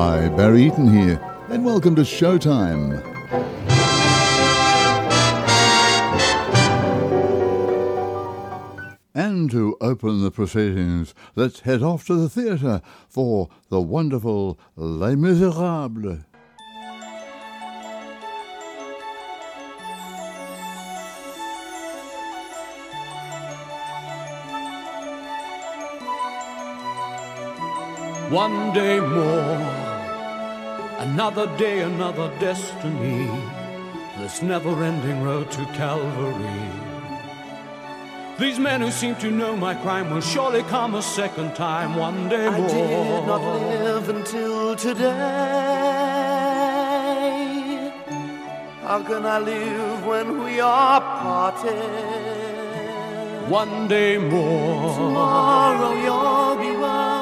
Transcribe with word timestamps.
Hi, 0.00 0.28
Barry 0.28 0.62
Eaton 0.68 0.96
here, 0.96 1.20
and 1.48 1.64
welcome 1.64 1.96
to 1.96 2.02
Showtime. 2.02 3.02
And 9.12 9.50
to 9.50 9.76
open 9.80 10.22
the 10.22 10.30
proceedings, 10.30 11.16
let's 11.34 11.62
head 11.62 11.82
off 11.82 12.06
to 12.06 12.14
the 12.14 12.28
theatre 12.28 12.80
for 13.08 13.48
the 13.70 13.80
wonderful 13.80 14.56
Les 14.76 15.16
Miserables. 15.16 16.22
one 28.30 28.72
day 28.74 29.00
more. 29.00 29.87
Another 30.98 31.46
day, 31.56 31.82
another 31.82 32.28
destiny. 32.40 33.30
This 34.18 34.42
never 34.42 34.82
ending 34.82 35.22
road 35.22 35.48
to 35.52 35.64
Calvary. 35.66 36.70
These 38.36 38.58
men 38.58 38.80
who 38.80 38.90
seem 38.90 39.14
to 39.16 39.30
know 39.30 39.56
my 39.56 39.74
crime 39.76 40.10
will 40.10 40.20
surely 40.20 40.64
come 40.64 40.96
a 40.96 41.02
second 41.02 41.54
time 41.54 41.94
one 41.94 42.28
day 42.28 42.50
more. 42.50 42.52
I 42.52 42.68
did 42.68 43.26
not 43.28 43.42
live 43.60 44.08
until 44.08 44.74
today. 44.74 45.04
How 48.82 49.00
can 49.04 49.24
I 49.24 49.38
live 49.38 50.04
when 50.04 50.42
we 50.42 50.58
are 50.58 51.00
parted? 51.00 51.78
One 53.48 53.86
day 53.86 54.18
more. 54.18 54.94
Tomorrow 54.96 55.92
you'll 56.02 56.56
be 56.56 56.76
one. 56.76 57.17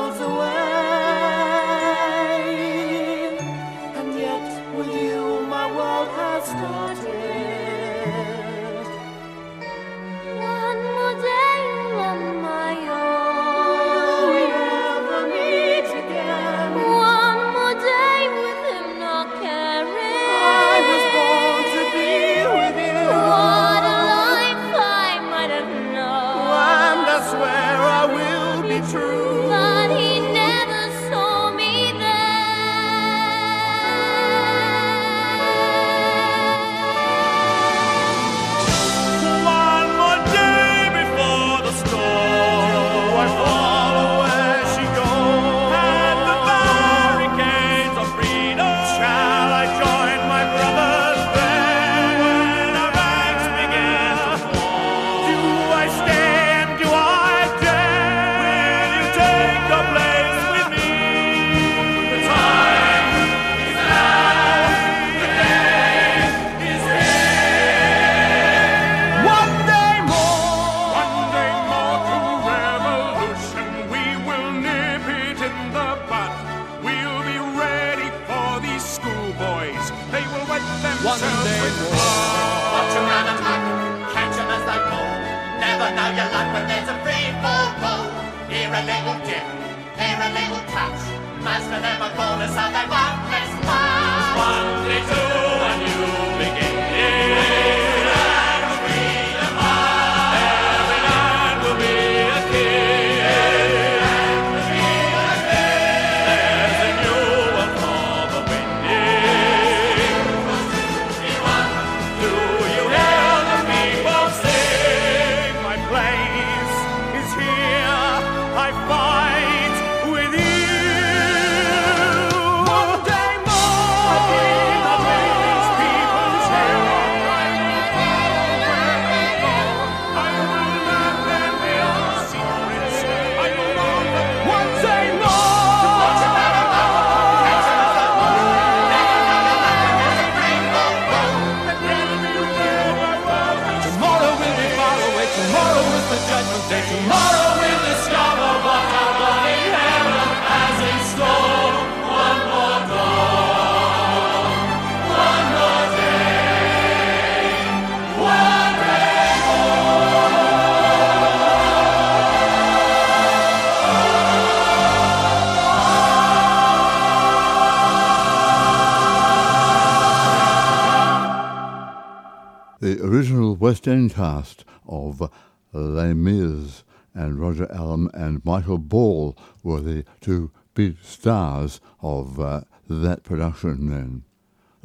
West 173.66 173.88
End 173.88 174.14
cast 174.14 174.64
of 174.86 175.28
Les 175.72 176.14
Mis, 176.14 176.84
and 177.12 177.40
Roger 177.40 177.66
Allam 177.72 178.08
and 178.14 178.44
Michael 178.44 178.78
Ball 178.78 179.36
were 179.64 179.80
the 179.80 180.04
two 180.20 180.52
big 180.74 180.98
stars 181.02 181.80
of 182.00 182.38
uh, 182.38 182.60
that 182.88 183.24
production 183.24 183.90
then. 183.90 184.22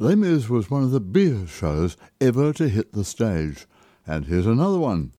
Les 0.00 0.16
Mis 0.16 0.48
was 0.48 0.68
one 0.68 0.82
of 0.82 0.90
the 0.90 0.98
biggest 0.98 1.54
shows 1.54 1.96
ever 2.20 2.52
to 2.54 2.68
hit 2.68 2.92
the 2.92 3.04
stage, 3.04 3.68
and 4.04 4.24
here's 4.24 4.46
another 4.46 4.80
one. 4.80 5.12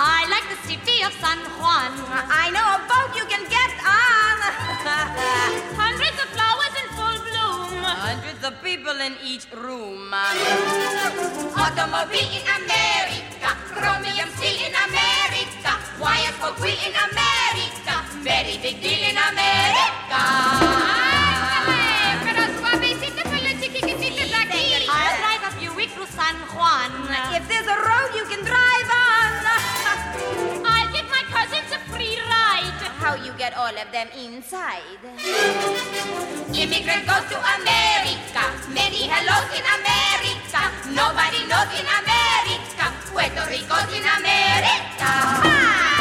I 0.00 0.30
like 0.30 0.46
the 0.46 0.62
city 0.62 1.02
of 1.02 1.10
San 1.18 1.42
Juan. 1.58 1.90
I 2.30 2.54
know 2.54 2.62
a 2.62 2.78
boat 2.86 3.18
you 3.18 3.26
can 3.26 3.42
get 3.50 3.72
on. 3.82 4.38
Hundreds 5.74 6.14
of 6.22 6.30
flowers 6.38 6.74
in 6.78 6.86
full 6.94 7.18
bloom. 7.26 7.82
Hundreds 7.82 8.38
of 8.46 8.54
people 8.62 8.94
in 8.94 9.18
each 9.26 9.50
room. 9.50 10.14
Automobile 11.58 12.30
in 12.30 12.46
America. 12.62 13.50
Chromium 13.74 14.30
steel 14.38 14.70
in 14.70 14.74
America. 14.86 15.74
Wires 15.98 16.38
for 16.38 16.54
free 16.62 16.78
in 16.78 16.94
America. 16.94 18.06
Very 18.22 18.54
big 18.62 18.78
deal 18.78 19.02
in 19.02 19.18
America. 19.18 20.97
Get 33.38 33.56
all 33.56 33.70
of 33.70 33.92
them 33.92 34.08
inside? 34.18 34.82
Immigrant 36.50 37.06
goes 37.06 37.24
to 37.30 37.38
America. 37.38 38.44
Many 38.74 39.06
hellos 39.06 39.46
in 39.54 39.62
America. 39.78 40.62
Nobody 40.90 41.46
knows 41.46 41.70
in 41.78 41.86
America. 41.86 42.90
Puerto 43.14 43.46
Rico's 43.46 43.94
in 43.94 44.02
America. 44.02 45.97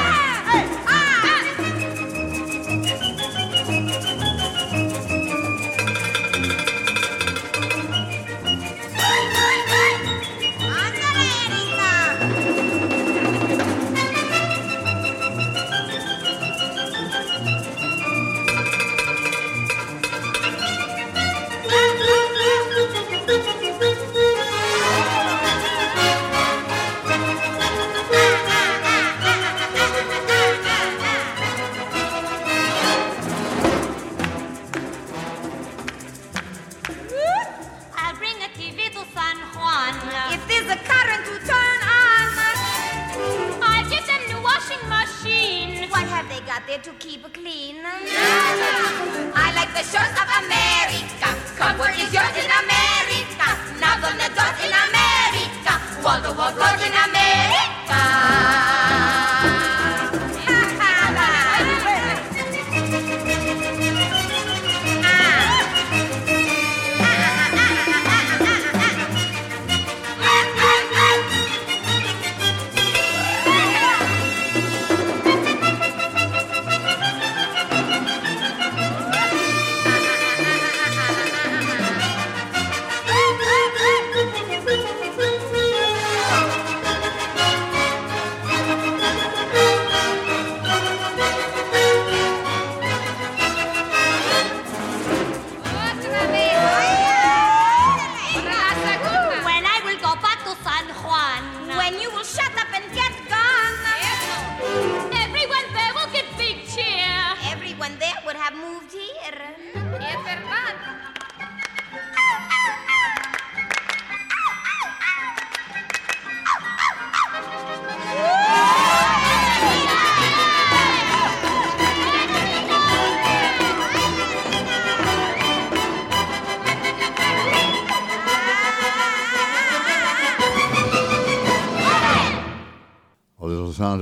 The 49.77 49.83
shores 49.83 50.17
of 50.17 50.29
America. 50.41 51.29
Comfort 51.55 51.93
is 52.01 52.09
yours 52.11 52.33
in 52.33 52.49
America. 52.49 53.47
Knobs 53.77 54.03
on 54.09 54.17
the 54.17 54.29
doors 54.33 54.57
in 54.65 54.73
America. 54.73 55.73
Wall 56.01 56.19
to 56.21 56.31
wall 56.33 56.81
in 56.81 56.93
America. 56.93 57.16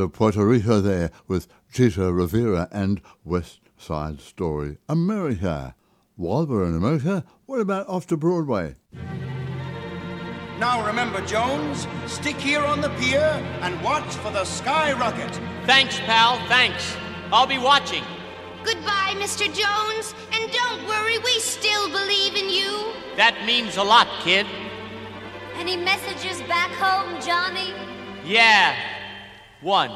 Of 0.05 0.13
Puerto 0.13 0.45
Rico 0.45 0.79
there 0.81 1.09
with 1.27 1.47
Chita 1.73 2.13
Rivera 2.13 2.69
and 2.71 3.01
West 3.23 3.59
Side 3.75 4.21
Story 4.21 4.77
America. 4.87 5.75
While 6.15 6.45
we're 6.45 6.65
in 6.65 6.75
America, 6.75 7.25
what 7.47 7.59
about 7.59 7.89
off 7.89 8.05
to 8.07 8.17
Broadway? 8.17 8.75
Now 10.59 10.85
remember, 10.85 11.25
Jones, 11.25 11.87
stick 12.05 12.37
here 12.37 12.63
on 12.63 12.81
the 12.81 12.89
pier 12.91 13.19
and 13.61 13.83
watch 13.83 14.15
for 14.17 14.31
the 14.31 14.45
skyrocket. 14.45 15.31
Thanks, 15.65 15.99
pal, 16.01 16.37
thanks. 16.47 16.95
I'll 17.33 17.47
be 17.47 17.57
watching. 17.57 18.03
Goodbye, 18.63 19.15
Mr. 19.17 19.45
Jones. 19.45 20.13
And 20.31 20.51
don't 20.51 20.87
worry, 20.87 21.17
we 21.17 21.39
still 21.39 21.89
believe 21.89 22.35
in 22.35 22.49
you. 22.49 22.93
That 23.17 23.43
means 23.45 23.77
a 23.77 23.83
lot, 23.83 24.07
kid. 24.21 24.45
Any 25.55 25.75
messages 25.75 26.41
back 26.43 26.69
home, 26.71 27.19
Johnny? 27.21 27.73
Yeah. 28.23 28.94
One. 29.65 29.89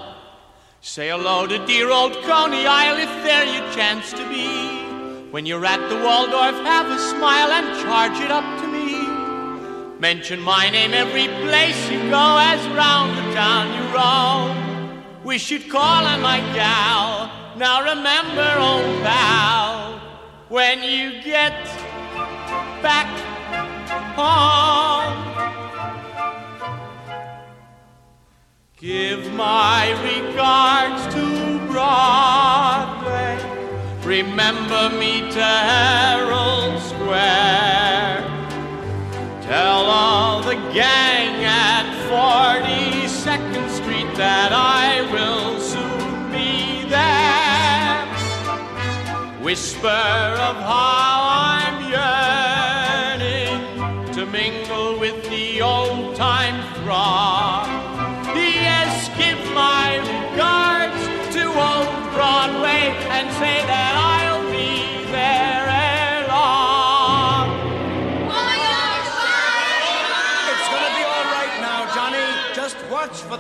Say 0.82 1.10
hello 1.10 1.46
to 1.46 1.64
dear 1.68 1.92
old 1.92 2.14
Coney 2.24 2.66
Isle 2.66 2.98
if 2.98 3.24
there 3.24 3.46
you 3.46 3.60
chance 3.76 4.12
to 4.14 4.28
be. 4.28 5.30
When 5.30 5.46
you're 5.46 5.64
at 5.64 5.88
the 5.90 5.96
Waldorf, 5.96 6.56
have 6.66 6.90
a 6.90 6.98
smile 6.98 7.52
and 7.52 7.80
charge 7.80 8.20
it 8.20 8.32
up 8.32 8.44
to 8.62 8.68
me. 8.68 10.00
Mention 10.00 10.40
my 10.42 10.72
name 10.72 10.96
every 10.96 11.28
place 11.46 11.88
you 11.88 12.00
go 12.10 12.38
as 12.40 12.68
round 12.70 13.16
the 13.16 13.32
town 13.36 13.68
you 13.78 13.86
roam. 13.94 15.04
Wish 15.24 15.52
you'd 15.52 15.70
call 15.70 16.04
on 16.04 16.20
my 16.20 16.40
gal. 16.56 17.30
Now 17.56 17.84
remember, 17.84 18.50
old 18.58 19.04
pal, 19.04 20.02
when 20.48 20.82
you 20.82 21.22
get 21.22 21.64
back 22.82 23.06
home. 24.18 25.28
Give 28.81 29.33
my 29.33 29.91
regards 30.03 31.13
to 31.13 31.59
Broadway. 31.67 33.38
Remember 34.05 34.89
me 34.98 35.19
to 35.19 35.43
Herald 35.43 36.81
Square. 36.81 38.24
Tell 39.41 39.83
all 39.83 40.41
the 40.43 40.55
gang 40.74 41.43
at 41.43 41.83
42nd 42.07 43.69
Street 43.69 44.15
that 44.15 44.53
I 44.53 45.01
will 45.12 45.59
soon 45.59 46.31
be 46.31 46.88
there. 46.88 48.05
Whisper 49.43 49.88
of 49.88 50.55
how 50.55 51.19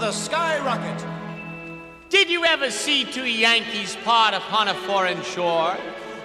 the 0.09 0.15
skyrocket. 0.15 1.05
Did 2.09 2.31
you 2.31 2.43
ever 2.43 2.71
see 2.71 3.03
two 3.03 3.27
Yankees 3.27 3.95
part 3.97 4.33
upon 4.33 4.67
a 4.67 4.73
foreign 4.73 5.21
shore? 5.21 5.73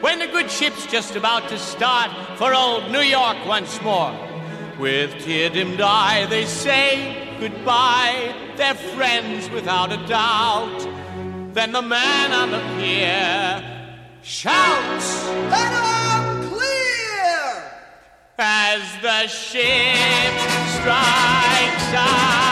When 0.00 0.18
the 0.20 0.26
good 0.26 0.50
ship's 0.50 0.86
just 0.86 1.16
about 1.16 1.50
to 1.50 1.58
start 1.58 2.10
for 2.38 2.54
old 2.54 2.90
New 2.90 3.02
York 3.02 3.36
once 3.46 3.82
more. 3.82 4.16
With 4.78 5.10
tear 5.22 5.50
dimmed 5.50 5.82
eye, 5.82 6.24
they 6.30 6.46
say 6.46 7.36
goodbye. 7.38 8.34
They're 8.56 8.80
friends 8.96 9.50
without 9.50 9.92
a 9.92 9.98
doubt. 10.06 10.80
Then 11.52 11.72
the 11.72 11.82
man 11.82 12.32
on 12.32 12.52
the 12.52 12.62
pier 12.78 13.62
shouts 14.22 15.26
Let 15.50 16.48
clear! 16.48 17.72
as 18.38 18.82
the 19.02 19.26
ship 19.26 20.34
strikes 20.72 21.92
out. 21.92 22.43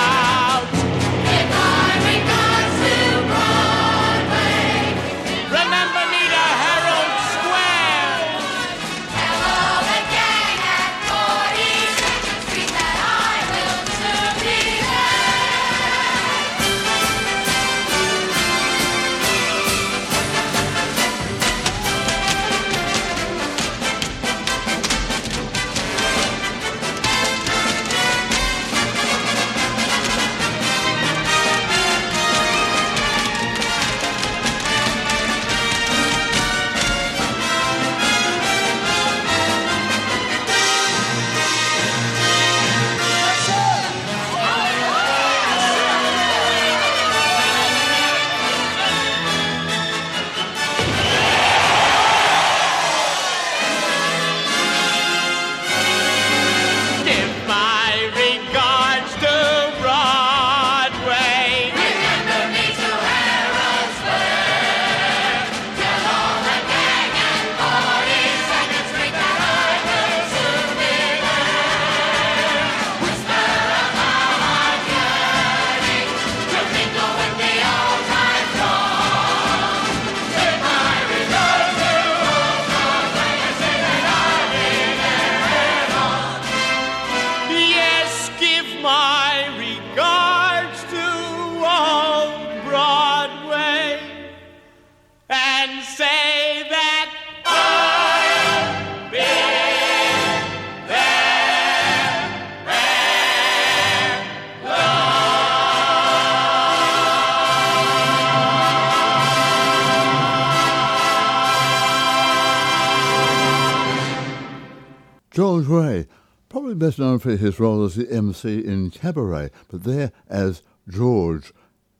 Best 116.92 116.98
known 116.98 117.18
for 117.18 117.36
his 117.36 117.58
role 117.58 117.82
as 117.86 117.94
the 117.94 118.06
MC 118.12 118.58
in 118.58 118.90
Cabaret, 118.90 119.48
but 119.70 119.84
there 119.84 120.12
as 120.28 120.62
George 120.86 121.50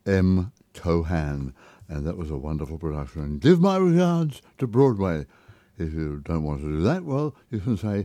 M. 0.05 0.53
Cohan. 0.75 1.55
And 1.89 2.07
that 2.07 2.19
was 2.19 2.31
a 2.31 2.37
wonderful 2.37 2.77
production. 2.77 3.39
Give 3.39 3.59
my 3.59 3.79
regards 3.79 4.43
to 4.59 4.67
Broadway. 4.67 5.25
If 5.79 5.95
you 5.95 6.21
don't 6.23 6.43
want 6.43 6.61
to 6.61 6.69
do 6.69 6.83
that, 6.83 7.05
well, 7.05 7.35
you 7.51 7.61
can 7.61 7.79
say 7.79 8.05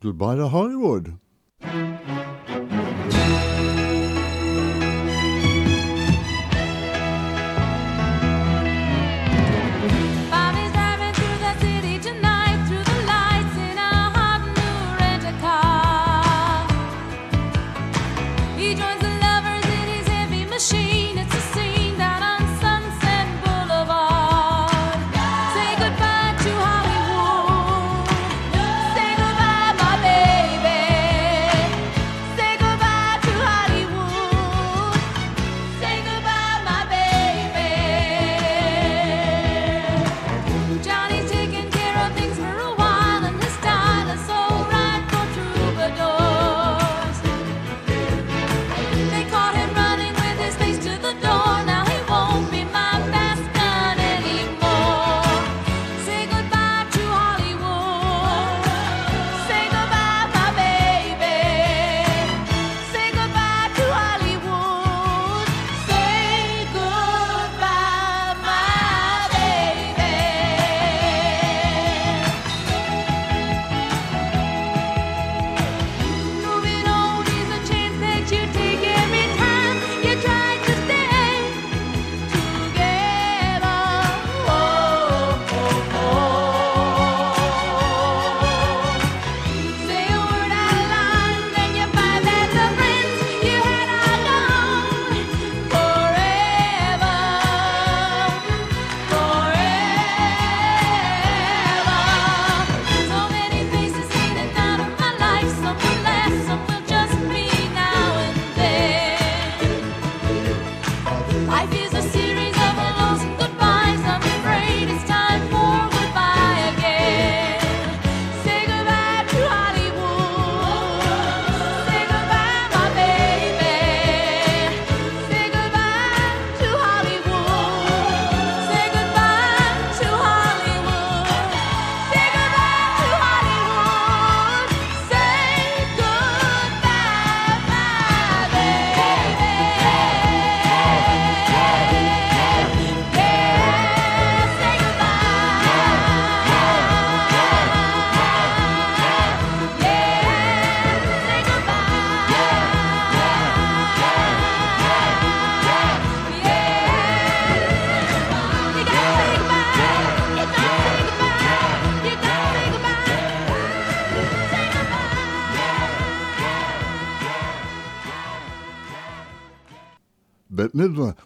goodbye 0.00 0.36
to 0.36 0.48
Hollywood. 0.48 1.18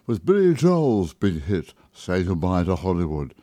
was 0.05 0.19
Billy 0.19 0.53
Joel's 0.53 1.13
big 1.13 1.43
hit, 1.43 1.73
Say 1.93 2.23
Goodbye 2.23 2.63
to 2.63 2.75
Hollywood. 2.75 3.33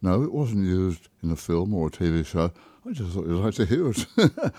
No, 0.00 0.22
it 0.22 0.32
wasn't 0.32 0.64
used 0.64 1.08
in 1.22 1.30
a 1.30 1.36
film 1.36 1.74
or 1.74 1.88
a 1.88 1.90
TV 1.90 2.24
show. 2.24 2.52
I 2.86 2.92
just 2.92 3.12
thought 3.12 3.26
you'd 3.26 3.42
like 3.42 3.54
to 3.54 3.66
hear 3.66 3.90
it. 3.90 4.06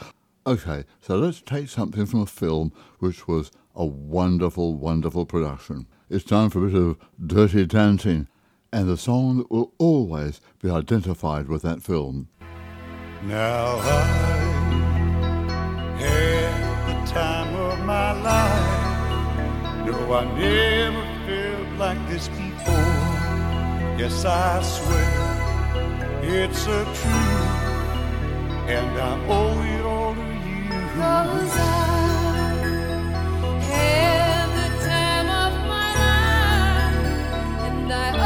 okay, 0.47 0.83
so 1.01 1.17
let's 1.17 1.41
take 1.41 1.69
something 1.69 2.05
from 2.05 2.21
a 2.21 2.25
film 2.25 2.73
which 2.99 3.27
was 3.27 3.51
a 3.75 3.85
wonderful, 3.85 4.75
wonderful 4.75 5.25
production. 5.25 5.87
It's 6.09 6.25
time 6.25 6.49
for 6.49 6.65
a 6.65 6.69
bit 6.69 6.75
of 6.75 6.97
dirty 7.25 7.65
dancing, 7.65 8.27
and 8.73 8.89
the 8.89 8.97
song 8.97 9.37
that 9.37 9.49
will 9.49 9.73
always 9.77 10.41
be 10.61 10.69
identified 10.69 11.47
with 11.47 11.61
that 11.61 11.81
film. 11.81 12.27
Now 13.23 13.77
I 13.77 14.29
had 15.99 16.87
the 16.87 17.11
time 17.11 17.55
of 17.55 17.85
my 17.85 18.11
life. 18.21 18.79
No, 19.85 20.13
I 20.13 20.23
never 20.37 21.08
like 21.79 21.97
this 22.09 22.27
before. 22.27 22.75
Yes, 23.97 24.25
I 24.25 24.61
swear 24.61 26.21
it's 26.21 26.67
a 26.67 26.83
truth, 26.83 27.53
and 28.67 28.99
I 28.99 29.13
owe 29.29 29.61
it 29.75 29.85
all 29.85 30.13
to 30.13 30.21
you. 30.21 30.69
Cause 30.99 31.55
I 31.57 31.63
had 33.71 34.47
the 34.59 34.69
time 34.85 35.29
of 35.45 35.53
my 35.73 35.89
life, 36.03 37.67
and 37.67 37.93
I. 37.93 38.18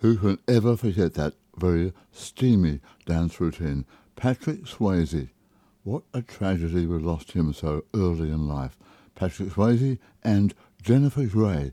Who 0.00 0.16
can 0.16 0.38
ever 0.46 0.76
forget 0.76 1.14
that 1.14 1.34
very 1.56 1.92
steamy 2.12 2.80
dance 3.04 3.40
routine? 3.40 3.84
Patrick 4.14 4.64
Swayze. 4.64 5.30
What 5.82 6.04
a 6.14 6.22
tragedy 6.22 6.86
we 6.86 6.98
lost 6.98 7.32
him 7.32 7.52
so 7.52 7.84
early 7.92 8.30
in 8.30 8.46
life. 8.46 8.78
Patrick 9.16 9.48
Swayze 9.48 9.98
and 10.22 10.54
Jennifer 10.80 11.26
Grey, 11.26 11.72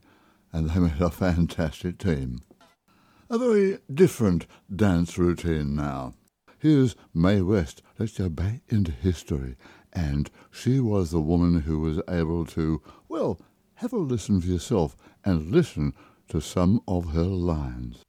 and 0.52 0.70
they 0.70 0.80
made 0.80 1.02
a 1.02 1.12
fantastic 1.12 2.00
team. 2.00 2.42
A 3.30 3.38
very 3.38 3.78
different 3.94 4.48
dance 4.76 5.20
routine 5.20 5.76
now. 5.76 6.16
Here's 6.58 6.96
Mae 7.14 7.42
West. 7.42 7.84
Let's 8.00 8.18
go 8.18 8.30
back 8.30 8.62
into 8.70 8.92
history. 8.92 9.56
And 9.94 10.32
she 10.50 10.80
was 10.80 11.12
the 11.12 11.22
woman 11.22 11.62
who 11.62 11.80
was 11.80 12.02
able 12.10 12.46
to, 12.48 12.82
well, 13.08 13.40
have 13.76 13.94
a 13.94 13.98
listen 13.98 14.42
for 14.42 14.48
yourself 14.48 14.98
and 15.24 15.52
listen 15.52 15.94
to 16.30 16.42
some 16.42 16.82
of 16.88 17.14
her 17.14 17.24
lines. 17.24 18.05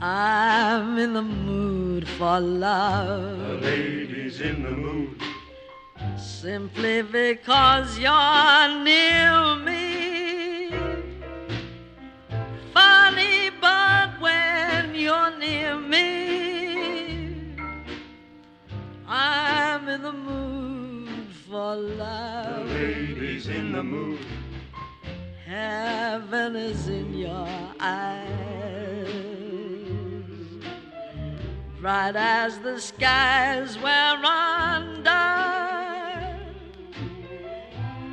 I'm 0.00 0.96
in 0.96 1.12
the 1.12 1.22
mood 1.22 2.06
for 2.06 2.38
love. 2.38 3.38
The 3.38 3.54
lady's 3.54 4.40
in 4.40 4.62
the 4.62 4.70
mood. 4.70 5.20
Simply 6.16 7.02
because 7.02 7.98
you're 7.98 8.84
near 8.84 9.56
me. 9.56 10.70
Funny, 12.72 13.50
but 13.60 14.20
when 14.20 14.94
you're 14.94 15.36
near 15.36 15.76
me, 15.76 17.56
I'm 19.08 19.88
in 19.88 20.02
the 20.02 20.12
mood 20.12 21.26
for 21.48 21.74
love. 21.74 22.68
The 22.68 22.74
lady's 22.74 23.48
in 23.48 23.72
the 23.72 23.82
mood. 23.82 24.20
Heaven 25.44 26.54
is 26.54 26.86
in 26.88 27.14
your 27.14 27.48
eyes, 27.80 29.27
bright 31.80 32.16
as 32.16 32.58
the 32.58 32.80
skies 32.80 33.78
we're 33.78 34.24
under. 34.24 35.10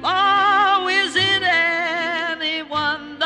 Oh, 0.03 0.87
is 0.87 1.15
it 1.15 1.41
any 1.41 2.61
wonder 2.61 3.25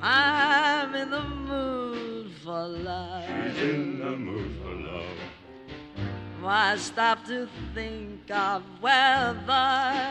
I'm 0.00 0.94
in 0.94 1.10
the 1.10 1.22
mood 1.22 2.30
for 2.42 2.66
love? 2.68 3.24
She's 3.26 3.62
in 3.62 3.98
the 3.98 4.16
mood 4.16 4.52
for 4.62 4.74
love. 4.74 5.04
Why 6.40 6.76
stop 6.76 7.26
to 7.26 7.48
think 7.74 8.30
of 8.30 8.62
whether 8.80 10.06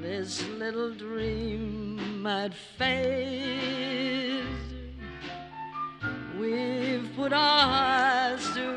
this 0.00 0.44
little 0.48 0.92
dream 0.94 2.22
might 2.22 2.54
fade? 2.54 3.97
We've 6.38 7.10
put 7.16 7.32
our 7.32 7.60
hearts 7.60 8.46
together. 8.54 8.76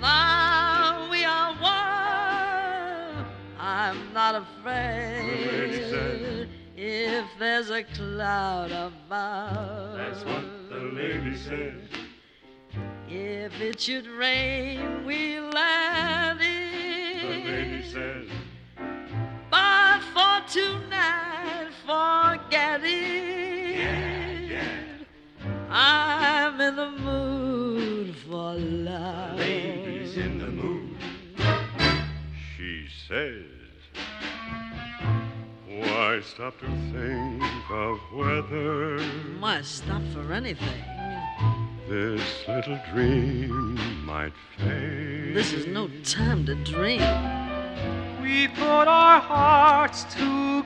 Now 0.00 1.08
we 1.10 1.24
are 1.24 1.52
one. 1.54 3.26
I'm 3.58 4.12
not 4.12 4.36
afraid 4.36 6.48
if 6.76 7.24
there's 7.40 7.70
a 7.70 7.82
cloud 7.82 8.70
above. 8.70 9.96
That's 9.96 10.24
what 10.24 10.44
the 10.70 10.78
lady 10.94 11.36
said. 11.36 11.88
If 13.08 13.60
it 13.60 13.80
should 13.80 14.06
rain, 14.06 15.04
we'll 15.04 15.50
let 15.50 16.38
The 16.38 16.44
lady 16.44 17.78
it. 17.78 17.90
says. 17.92 18.28
But 19.50 20.00
for 20.14 20.40
tonight, 20.48 21.70
forget 21.84 22.80
it. 22.84 23.37
I'm 25.70 26.60
in 26.60 26.76
the 26.76 26.90
mood 26.90 28.16
for 28.16 28.54
love. 28.54 29.38
Lady's 29.38 30.16
in 30.16 30.38
the 30.38 30.46
mood. 30.46 30.96
She 32.56 32.86
says. 33.06 33.44
Why 35.68 36.20
stop 36.22 36.58
to 36.60 36.66
think 36.92 37.70
of 37.70 37.98
whether 38.12 38.98
Why 39.38 39.60
stop 39.62 40.02
for 40.14 40.32
anything? 40.32 40.84
this 41.88 42.46
little 42.46 42.78
dream 42.92 44.04
might 44.04 44.32
fade? 44.58 45.34
This 45.34 45.52
is 45.52 45.66
no 45.66 45.88
time 46.04 46.44
to 46.46 46.54
dream. 46.56 47.00
We 48.22 48.48
put 48.48 48.88
our 48.88 49.20
hearts 49.20 50.04
together. 50.04 50.64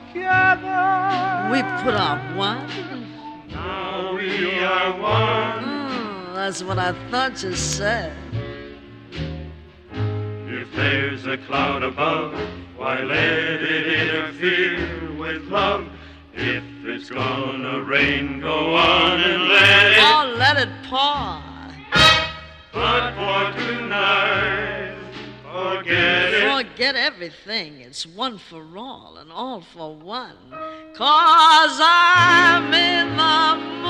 We 1.51 1.61
put 1.83 1.93
our 1.93 2.19
one. 2.35 3.12
We 3.93 4.59
are 4.63 4.91
one. 4.99 5.63
Mm, 5.63 6.33
that's 6.33 6.63
what 6.63 6.79
I 6.79 6.93
thought 7.11 7.43
you 7.43 7.53
said. 7.53 8.15
If 9.91 10.75
there's 10.75 11.27
a 11.27 11.37
cloud 11.37 11.83
above, 11.83 12.33
why 12.75 13.01
let 13.01 13.61
it 13.61 14.09
interfere 14.09 15.11
with 15.15 15.43
love? 15.43 15.87
If 16.33 16.63
it's 16.85 17.11
gonna 17.11 17.83
rain, 17.83 18.39
go 18.39 18.75
on 18.75 19.21
and 19.21 19.43
let 19.43 19.91
it. 19.91 19.97
Oh, 19.99 20.35
let 20.39 20.57
it 20.57 20.69
pour. 20.89 21.39
But 22.73 23.13
for 23.13 23.59
tonight, 23.59 24.95
forget 25.43 26.33
it. 26.33 26.65
Forget 26.65 26.95
everything. 26.95 27.81
It's 27.81 28.07
one 28.07 28.39
for 28.39 28.65
all 28.75 29.17
and 29.19 29.31
all 29.31 29.61
for 29.61 29.95
one. 29.95 30.37
Cause 30.95 31.79
I'm 31.81 32.73
in 32.73 33.17
the 33.17 33.82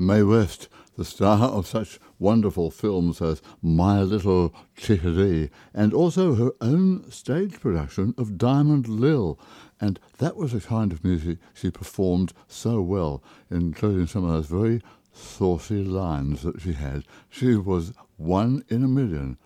Mae 0.00 0.22
West, 0.22 0.70
the 0.96 1.04
star 1.04 1.50
of 1.50 1.66
such 1.66 2.00
wonderful 2.18 2.70
films 2.70 3.20
as 3.20 3.42
My 3.60 4.00
Little 4.00 4.54
Chickadee, 4.74 5.50
and 5.74 5.92
also 5.92 6.34
her 6.36 6.52
own 6.62 7.10
stage 7.10 7.60
production 7.60 8.14
of 8.16 8.38
Diamond 8.38 8.88
Lil. 8.88 9.38
And 9.78 10.00
that 10.16 10.36
was 10.36 10.52
the 10.52 10.60
kind 10.62 10.90
of 10.90 11.04
music 11.04 11.36
she 11.52 11.70
performed 11.70 12.32
so 12.48 12.80
well, 12.80 13.22
including 13.50 14.06
some 14.06 14.24
of 14.24 14.30
those 14.30 14.46
very 14.46 14.80
saucy 15.12 15.84
lines 15.84 16.44
that 16.44 16.62
she 16.62 16.72
had. 16.72 17.04
She 17.28 17.56
was 17.56 17.92
one 18.16 18.64
in 18.68 18.82
a 18.82 18.88
million, 18.88 19.36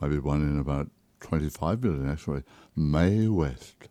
maybe 0.00 0.18
one 0.18 0.42
in 0.42 0.58
about 0.58 0.90
25 1.20 1.84
million 1.84 2.10
actually, 2.10 2.42
Mae 2.74 3.28
West. 3.28 3.88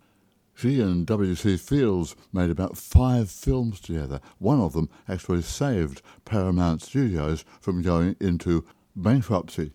She 0.62 0.80
and 0.80 1.08
W.C. 1.08 1.58
Fields 1.58 2.16
made 2.32 2.52
about 2.52 2.78
five 2.78 3.32
films 3.32 3.80
together. 3.80 4.22
One 4.38 4.60
of 4.60 4.74
them 4.74 4.90
actually 5.10 5.42
saved 5.42 6.04
Paramount 6.24 6.84
Studios 6.84 7.44
from 7.60 7.82
going 7.82 8.16
into 8.20 8.64
bankruptcy. 8.96 9.72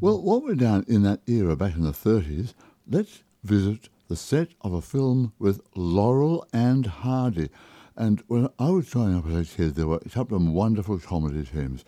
Well, 0.00 0.22
while 0.22 0.40
we're 0.40 0.54
down 0.54 0.86
in 0.88 1.02
that 1.02 1.20
era 1.26 1.54
back 1.54 1.74
in 1.74 1.82
the 1.82 1.90
30s, 1.90 2.54
let's 2.88 3.24
visit 3.42 3.90
the 4.08 4.16
set 4.16 4.52
of 4.62 4.72
a 4.72 4.80
film 4.80 5.34
with 5.38 5.60
Laurel 5.76 6.46
and 6.50 6.86
Hardy. 6.86 7.50
And 7.94 8.22
when 8.26 8.48
I 8.58 8.70
was 8.70 8.88
growing 8.88 9.18
up 9.18 9.26
as 9.26 9.52
a 9.52 9.54
kid, 9.54 9.74
there 9.74 9.86
were 9.86 10.00
a 10.02 10.08
couple 10.08 10.38
of 10.38 10.48
wonderful 10.48 10.98
comedy 10.98 11.44
teams. 11.44 11.84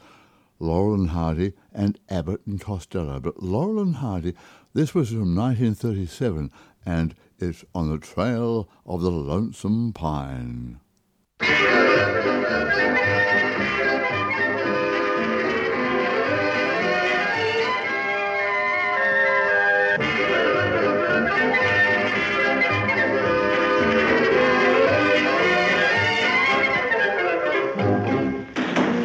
Laurel 0.59 0.92
and 0.92 1.11
Hardy 1.11 1.54
and 1.72 1.98
Abbott 2.11 2.42
and 2.46 2.61
Costello. 2.61 3.20
But 3.20 3.42
Laurel 3.42 3.80
and 3.80 3.96
Hardy, 3.96 4.35
this 4.74 4.94
was 4.94 5.09
from 5.09 5.35
1937, 5.35 6.50
and 6.85 7.14
it's 7.38 7.64
on 7.75 7.90
the 7.90 7.99
trail 7.99 8.68
of 8.87 9.03
the 9.03 9.11
lonesome 9.11 9.92
pine. 9.92 10.81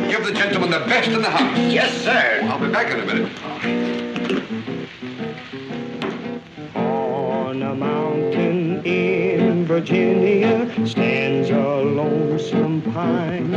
Give 0.07 0.25
the 0.25 0.33
gentleman 0.33 0.71
the 0.71 0.79
best 0.87 1.09
in 1.09 1.21
the 1.21 1.29
house. 1.29 1.57
Yes, 1.71 1.93
sir. 2.03 2.39
I'll 2.43 2.59
be 2.59 2.71
back 2.71 2.91
in 2.91 2.99
a 2.99 3.05
minute. 3.05 4.60
Virginia 9.81 10.69
stands 10.85 11.49
a 11.49 11.55
lonesome 11.57 12.83
pine. 12.93 13.49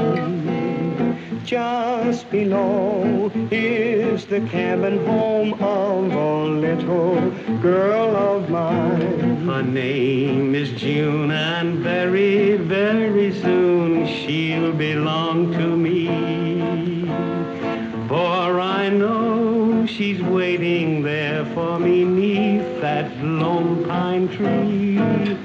Just 1.44 2.30
below 2.30 3.30
is 3.50 4.24
the 4.24 4.40
cabin 4.48 5.04
home 5.04 5.52
of 5.52 6.12
a 6.14 6.44
little 6.46 7.30
girl 7.60 8.16
of 8.16 8.48
mine. 8.48 9.44
Her 9.44 9.62
name 9.62 10.54
is 10.54 10.70
June, 10.70 11.30
and 11.30 11.80
very, 11.80 12.56
very 12.56 13.30
soon 13.42 14.06
she'll 14.06 14.72
belong 14.72 15.52
to 15.52 15.76
me. 15.76 17.04
For 18.08 18.60
I 18.60 18.88
know 18.88 19.84
she's 19.84 20.22
waiting 20.22 21.02
there 21.02 21.44
for 21.52 21.78
me 21.78 22.02
neath 22.02 22.80
that 22.80 23.14
lone 23.22 23.84
pine 23.84 24.28
tree. 24.28 25.43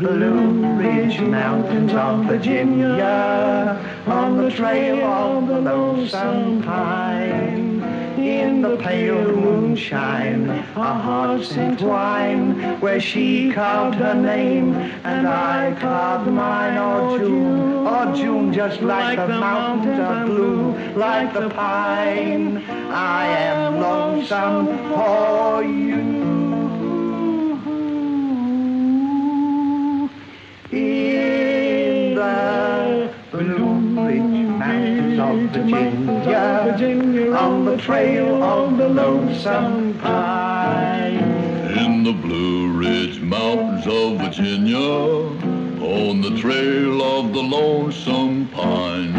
Blue 0.00 0.78
Ridge 0.78 1.20
Mountains 1.20 1.92
of 1.92 2.24
Virginia, 2.24 3.78
on 4.06 4.38
the 4.38 4.50
trail 4.50 5.04
of 5.04 5.46
the 5.46 5.60
lonesome 5.60 6.62
pine. 6.62 7.82
In 8.16 8.62
the 8.62 8.78
pale 8.78 9.36
moonshine, 9.36 10.48
our 10.74 10.98
hearts 10.98 11.52
entwine, 11.52 12.80
where 12.80 12.98
she 12.98 13.52
carved 13.52 13.96
her 13.96 14.14
name 14.14 14.74
and 15.04 15.28
I 15.28 15.76
carved 15.78 16.30
mine. 16.30 16.78
Oh 16.78 17.18
June, 17.18 17.86
oh 17.86 18.16
June, 18.16 18.54
just 18.54 18.80
like, 18.80 19.18
the, 19.18 19.28
mountains 19.28 20.00
are 20.00 20.24
blue, 20.24 20.72
like 20.94 21.34
the 21.34 21.50
pine. 21.50 22.64
I 22.90 23.26
am 23.26 23.78
lonesome 23.78 24.66
for 24.88 25.62
you. 25.62 26.19
Of 35.30 35.50
Virginia, 35.50 37.32
on 37.36 37.64
the 37.64 37.76
trail 37.76 38.42
of 38.42 38.76
the 38.76 38.88
lonesome 38.88 39.94
pine. 39.98 41.18
In 41.78 42.02
the 42.02 42.12
Blue 42.12 42.72
Ridge 42.72 43.20
Mountains 43.20 43.86
of 43.86 44.18
Virginia, 44.18 44.76
on 44.78 46.20
the 46.20 46.36
trail 46.36 47.02
of 47.02 47.32
the 47.32 47.42
lonesome 47.42 48.48
pine. 48.48 49.14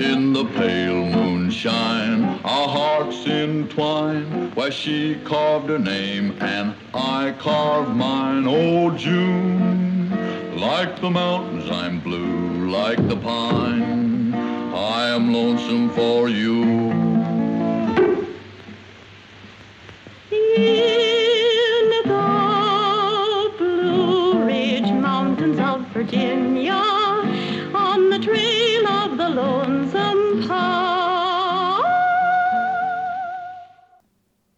In 0.00 0.32
the 0.32 0.44
pale 0.44 1.04
moonshine, 1.04 2.40
our 2.44 2.68
hearts 2.68 3.26
entwine, 3.26 4.52
where 4.54 4.70
she 4.70 5.16
carved 5.24 5.68
her 5.70 5.78
name 5.78 6.36
and 6.40 6.74
I 6.94 7.34
carved 7.38 7.96
mine. 7.96 8.46
Oh, 8.46 8.90
June, 8.96 10.10
like 10.56 11.00
the 11.00 11.10
mountains, 11.10 11.68
I'm 11.68 11.98
blue, 12.00 12.70
like 12.70 13.08
the 13.08 13.16
pine. 13.16 13.99
I 14.90 15.08
am 15.10 15.32
lonesome 15.32 15.88
for 15.90 16.28
you. 16.28 16.64
In 20.32 21.90
the 21.90 22.02
Blue 23.56 24.44
Ridge 24.44 24.90
Mountains 24.90 25.60
of 25.60 25.86
Virginia, 25.92 26.72
on 27.72 28.10
the 28.10 28.18
trail 28.18 28.88
of 28.88 29.16
the 29.16 29.28
lonesome 29.28 30.48
pine. 30.48 31.84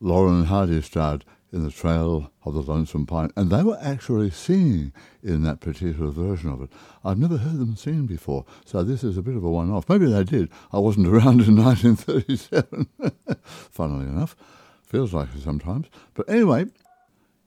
Laurel 0.00 0.36
and 0.36 0.46
Hardy 0.46 0.80
starred 0.80 1.26
in 1.52 1.62
the 1.62 1.70
Trail 1.70 2.32
of 2.44 2.54
the 2.54 2.62
Lonesome 2.62 3.06
Pine, 3.06 3.30
and 3.36 3.50
they 3.50 3.62
were 3.62 3.78
actually 3.80 4.30
singing 4.30 4.92
in 5.22 5.42
that 5.42 5.60
particular 5.60 6.10
version 6.10 6.50
of 6.50 6.62
it. 6.62 6.70
I've 7.04 7.18
never 7.18 7.36
heard 7.36 7.58
them 7.58 7.76
sing 7.76 8.06
before, 8.06 8.46
so 8.64 8.82
this 8.82 9.04
is 9.04 9.18
a 9.18 9.22
bit 9.22 9.36
of 9.36 9.44
a 9.44 9.50
one-off. 9.50 9.88
Maybe 9.88 10.10
they 10.10 10.24
did. 10.24 10.48
I 10.72 10.78
wasn't 10.78 11.06
around 11.14 11.42
in 11.42 11.62
1937, 11.62 12.88
funnily 13.44 14.06
enough. 14.06 14.34
Feels 14.82 15.12
like 15.12 15.28
it 15.34 15.42
sometimes. 15.42 15.88
But 16.14 16.28
anyway, 16.28 16.66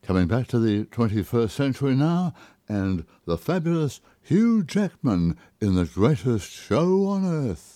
coming 0.04 0.28
back 0.28 0.48
to 0.48 0.60
the 0.60 0.86
21st 0.86 1.50
century 1.50 1.96
now, 1.96 2.34
and 2.68 3.06
the 3.26 3.38
fabulous 3.38 4.02
Hugh 4.22 4.64
Jackman 4.64 5.38
in 5.62 5.76
the 5.76 5.86
greatest 5.86 6.52
show 6.52 7.06
on 7.06 7.26
earth. 7.26 7.75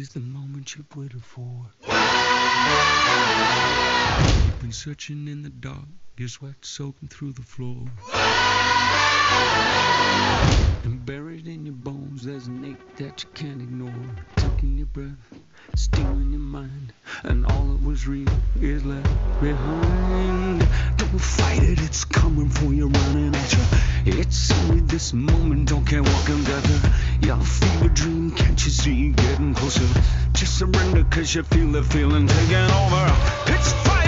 Is 0.00 0.08
the 0.08 0.20
moment 0.20 0.74
you've 0.76 0.96
waited 0.96 1.22
for. 1.22 1.66
You've 4.44 4.58
been 4.58 4.72
searching 4.72 5.28
in 5.28 5.42
the 5.42 5.50
dark, 5.50 5.84
your 6.16 6.28
sweat 6.28 6.64
soaking 6.64 7.08
through 7.08 7.32
the 7.32 7.42
floor. 7.42 7.86
And 10.84 11.04
buried 11.04 11.46
in 11.46 11.66
your 11.66 11.74
bones, 11.74 12.24
there's 12.24 12.46
an 12.46 12.64
ache 12.64 12.96
that 12.96 13.22
you 13.22 13.28
can't 13.34 13.60
ignore. 13.60 14.16
Taking 14.38 14.78
your 14.78 14.86
breath, 14.86 15.40
stealing 15.78 16.30
your 16.30 16.40
mind, 16.40 16.92
and 17.22 17.46
all 17.46 17.64
that 17.64 17.84
was 17.84 18.06
real 18.06 18.28
is 18.60 18.84
left 18.84 19.40
behind. 19.40 20.60
Don't 20.96 21.20
fight 21.20 21.62
it, 21.62 21.80
it's 21.80 22.04
coming 22.04 22.48
for 22.48 22.72
you, 22.72 22.88
running 22.88 23.34
at 23.34 23.52
you. 23.52 24.18
It's 24.18 24.50
only 24.52 24.80
this 24.80 25.12
moment, 25.12 25.68
don't 25.68 25.84
care 25.84 26.02
what 26.02 26.26
can 26.26 26.42
gather. 26.44 26.80
Your 27.22 27.36
fever 27.38 27.88
dream, 27.88 28.30
can't 28.32 28.64
you 28.64 28.70
see, 28.70 29.10
getting 29.10 29.54
closer? 29.54 29.86
Just 30.32 30.58
surrender, 30.58 31.04
cause 31.04 31.34
you 31.34 31.42
feel 31.42 31.72
the 31.72 31.82
feeling 31.82 32.26
taking 32.26 32.56
over. 32.56 33.16
It's 33.46 33.72
fire, 33.84 33.99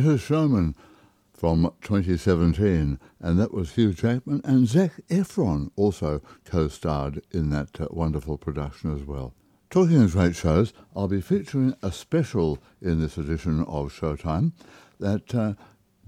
Greatest 0.00 0.24
Showman 0.24 0.74
from 1.34 1.74
2017, 1.82 2.98
and 3.20 3.38
that 3.38 3.52
was 3.52 3.74
Hugh 3.74 3.92
Jackman 3.92 4.40
and 4.44 4.66
Zac 4.66 4.92
Efron 5.10 5.70
also 5.76 6.22
co-starred 6.46 7.20
in 7.32 7.50
that 7.50 7.78
uh, 7.78 7.86
wonderful 7.90 8.38
production 8.38 8.94
as 8.94 9.04
well. 9.04 9.34
Talking 9.68 10.02
of 10.02 10.12
great 10.12 10.34
shows, 10.34 10.72
I'll 10.96 11.06
be 11.06 11.20
featuring 11.20 11.74
a 11.82 11.92
special 11.92 12.58
in 12.80 12.98
this 12.98 13.18
edition 13.18 13.60
of 13.64 13.92
Showtime 13.92 14.52
that 15.00 15.34
uh, 15.34 15.52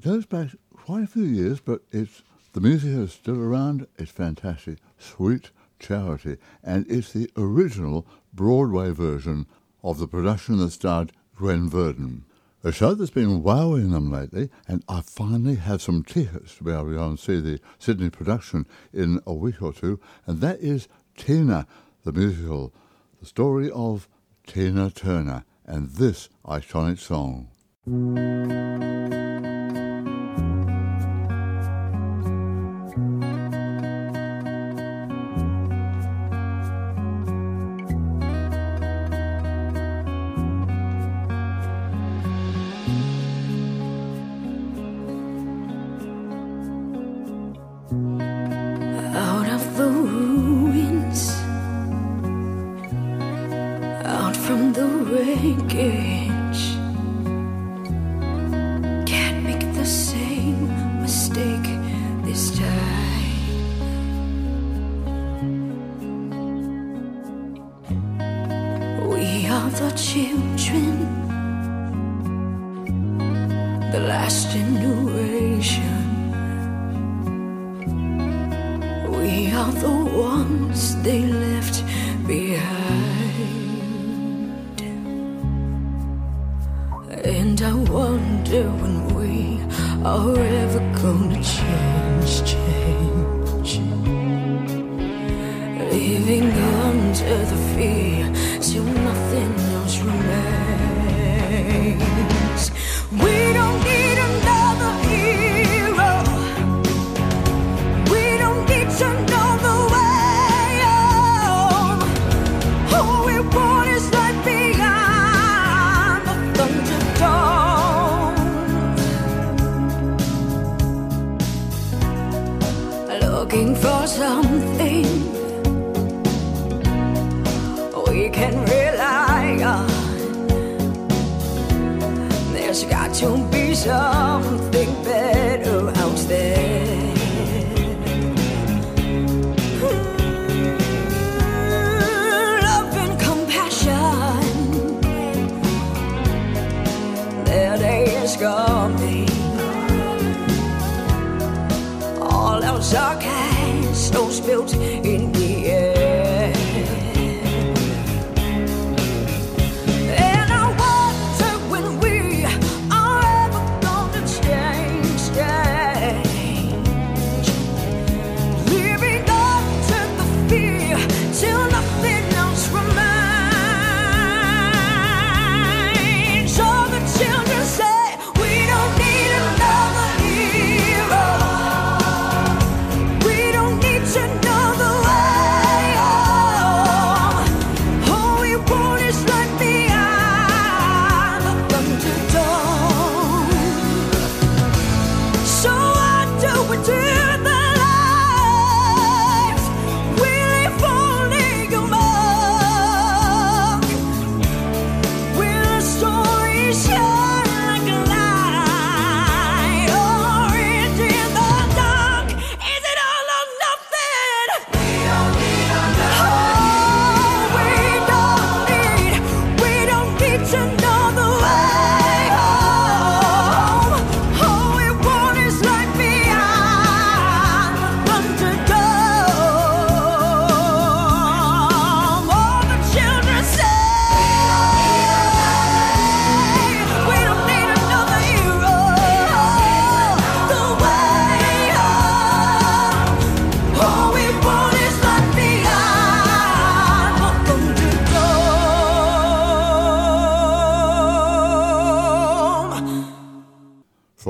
goes 0.00 0.24
back 0.24 0.48
quite 0.74 1.04
a 1.04 1.08
few 1.08 1.24
years, 1.24 1.60
but 1.60 1.82
it's 1.90 2.22
the 2.54 2.62
music 2.62 2.92
is 2.92 3.12
still 3.12 3.38
around. 3.38 3.86
It's 3.98 4.10
fantastic, 4.10 4.78
sweet 4.96 5.50
charity, 5.78 6.38
and 6.64 6.90
it's 6.90 7.12
the 7.12 7.30
original 7.36 8.06
Broadway 8.32 8.92
version 8.92 9.46
of 9.84 9.98
the 9.98 10.08
production 10.08 10.56
that 10.58 10.70
starred 10.70 11.12
Gwen 11.36 11.68
Verdon. 11.68 12.24
A 12.64 12.70
show 12.70 12.94
that's 12.94 13.10
been 13.10 13.42
wowing 13.42 13.90
them 13.90 14.08
lately, 14.08 14.48
and 14.68 14.84
I 14.88 15.00
finally 15.00 15.56
have 15.56 15.82
some 15.82 16.04
tickets 16.04 16.54
to 16.56 16.64
be 16.64 16.70
able 16.70 16.90
to 16.90 16.94
go 16.94 17.08
and 17.08 17.18
see 17.18 17.40
the 17.40 17.58
Sydney 17.80 18.08
production 18.08 18.68
in 18.92 19.20
a 19.26 19.34
week 19.34 19.60
or 19.60 19.72
two, 19.72 19.98
and 20.26 20.40
that 20.42 20.60
is 20.60 20.86
Tina, 21.16 21.66
the 22.04 22.12
musical, 22.12 22.72
the 23.18 23.26
story 23.26 23.68
of 23.68 24.08
Tina 24.46 24.90
Turner, 24.90 25.44
and 25.66 25.90
this 25.90 26.28
iconic 26.46 27.00
song. 27.00 27.48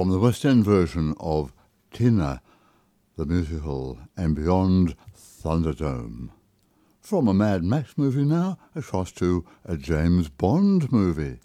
From 0.03 0.11
the 0.11 0.19
West 0.19 0.45
End 0.45 0.65
version 0.65 1.15
of 1.21 1.53
Tina, 1.93 2.43
the 3.17 3.25
musical, 3.25 4.01
and 4.17 4.35
beyond 4.35 4.97
Thunderdome. 5.17 6.31
From 7.01 7.29
a 7.29 7.33
Mad 7.33 7.63
Max 7.63 7.97
movie 7.97 8.25
now, 8.25 8.59
across 8.75 9.13
to 9.13 9.45
a 9.65 9.77
James 9.77 10.29
Bond 10.29 10.91
movie. 10.91 11.39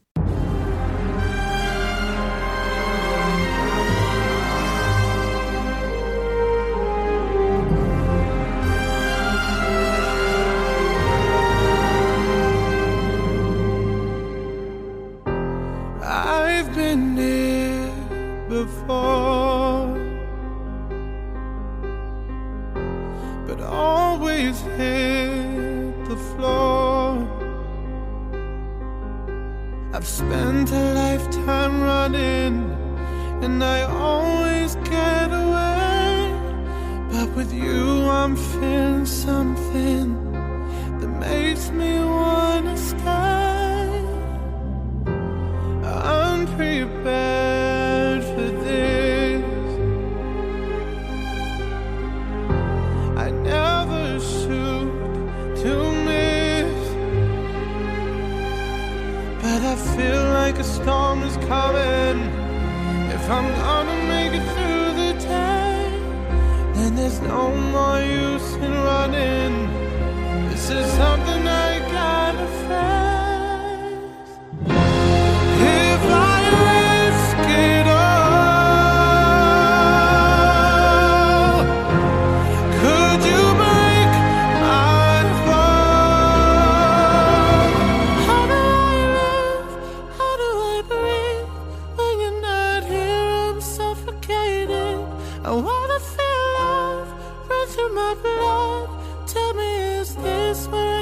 I 95.47 95.51
wanna 95.51 95.99
feel 96.01 96.53
love 96.59 97.07
run 97.49 97.67
through 97.69 97.95
my 97.95 98.15
blood. 98.21 98.89
Tell 99.27 99.53
me, 99.53 99.75
is 99.95 100.13
this 100.15 100.67
where 100.67 100.96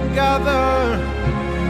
together 0.00 0.66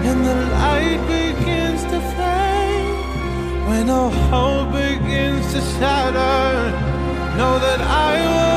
and 0.08 0.24
the 0.24 0.34
light 0.56 1.00
begins 1.06 1.82
to 1.84 2.00
fade. 2.16 3.68
When 3.68 3.88
all 3.90 4.10
hope 4.30 4.72
begins 4.72 5.52
to 5.54 5.60
shatter, 5.60 6.70
know 7.36 7.58
that 7.58 7.80
I 7.80 8.42
will. 8.42 8.47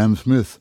Sam 0.00 0.16
Smith 0.16 0.58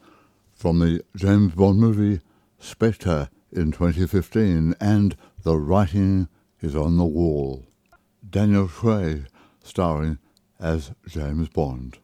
from 0.51 0.79
the 0.79 1.01
James 1.15 1.55
Bond 1.55 1.79
movie 1.79 2.19
Spectre 2.59 3.29
in 3.53 3.71
2015 3.71 4.75
and 4.81 5.15
The 5.43 5.57
Writing 5.57 6.27
is 6.59 6.75
on 6.75 6.97
the 6.97 7.05
Wall. 7.05 7.65
Daniel 8.29 8.67
Craig 8.67 9.27
starring 9.63 10.17
as 10.59 10.91
James 11.07 11.47
Bond. 11.47 11.99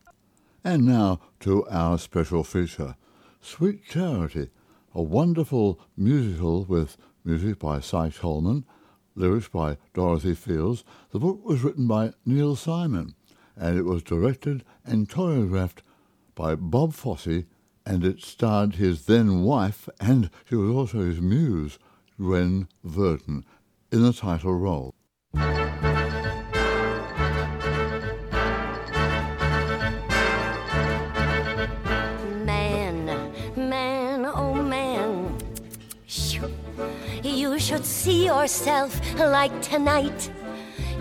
And 0.64 0.86
now 0.86 1.20
to 1.42 1.68
our 1.68 1.98
special 2.00 2.46
feature 2.46 2.96
Sweet 3.42 3.84
Charity, 3.84 4.48
a 4.94 5.02
wonderful 5.04 5.82
musical 5.98 6.64
with 6.64 6.96
music 7.26 7.60
by 7.60 7.82
Cy 7.82 8.12
Coleman, 8.12 8.64
lyrics 9.14 9.50
by 9.50 9.76
Dorothy 9.94 10.36
Fields. 10.36 10.86
The 11.10 11.20
book 11.20 11.44
was 11.44 11.66
written 11.66 11.86
by 11.86 12.14
Neil 12.26 12.56
Simon 12.56 13.14
and 13.58 13.78
it 13.78 13.84
was 13.84 14.04
directed 14.04 14.64
and 14.86 15.10
choreographed 15.10 15.80
by 16.36 16.56
Bob 16.56 16.94
Fosse, 16.94 17.46
and 17.86 18.04
it 18.04 18.22
starred 18.22 18.76
his 18.76 19.06
then 19.06 19.44
wife, 19.44 19.88
and 20.00 20.30
she 20.48 20.56
was 20.56 20.70
also 20.70 21.00
his 21.00 21.22
muse, 21.22 21.80
Gwen 22.20 22.68
Verdon, 22.84 23.46
in 23.92 24.04
the 24.04 24.14
title 24.14 24.54
role. 24.54 24.94
Man, 32.44 33.06
man, 33.56 34.26
oh 34.26 34.54
man, 34.54 35.38
you 37.24 37.58
should 37.60 37.86
see 37.86 38.26
yourself 38.26 39.00
like 39.18 39.62
tonight. 39.62 40.32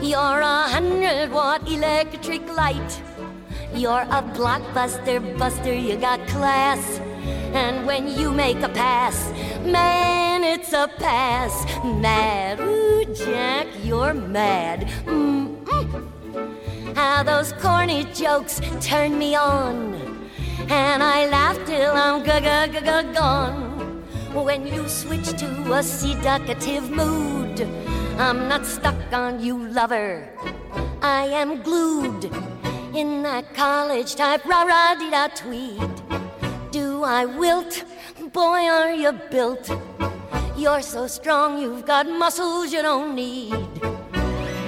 You're 0.00 0.40
a 0.40 0.68
hundred 0.68 1.30
watt 1.32 1.68
electric 1.68 2.46
light. 2.54 3.02
You're 3.74 4.06
a 4.06 4.22
blockbuster 4.22 5.36
buster, 5.36 5.74
you 5.74 5.96
got 5.96 6.24
class. 6.28 7.00
And 7.52 7.84
when 7.84 8.06
you 8.06 8.30
make 8.30 8.62
a 8.62 8.68
pass, 8.68 9.32
man, 9.64 10.44
it's 10.44 10.72
a 10.72 10.88
pass. 10.98 11.64
Mad, 11.84 12.60
ooh, 12.60 13.04
Jack, 13.12 13.66
you're 13.82 14.14
mad. 14.14 14.86
Mm-mm. 15.06 15.58
How 16.94 17.24
those 17.24 17.52
corny 17.54 18.04
jokes 18.14 18.60
turn 18.80 19.18
me 19.18 19.34
on. 19.34 19.94
And 20.68 21.02
I 21.02 21.26
laugh 21.26 21.58
till 21.66 21.92
I'm 21.92 22.22
g-g-g-gone. 22.24 24.04
When 24.34 24.68
you 24.68 24.88
switch 24.88 25.30
to 25.38 25.72
a 25.72 25.82
seductive 25.82 26.90
mood, 26.90 27.60
I'm 28.18 28.48
not 28.48 28.66
stuck 28.66 29.12
on 29.12 29.42
you, 29.42 29.66
lover. 29.66 30.30
I 31.02 31.26
am 31.26 31.60
glued 31.62 32.30
in 32.94 33.22
that 33.22 33.52
college 33.54 34.14
type 34.14 34.44
rah 34.44 34.62
rah 34.62 34.94
dee 34.94 35.10
da 35.10 35.26
tweed. 35.26 35.80
Do 36.70 37.02
I 37.02 37.24
wilt? 37.24 37.84
Boy, 38.32 38.62
are 38.76 38.92
you 38.92 39.12
built? 39.30 39.68
You're 40.56 40.82
so 40.82 41.06
strong, 41.08 41.58
you've 41.60 41.84
got 41.84 42.06
muscles 42.06 42.72
you 42.72 42.82
don't 42.82 43.14
need. 43.14 43.52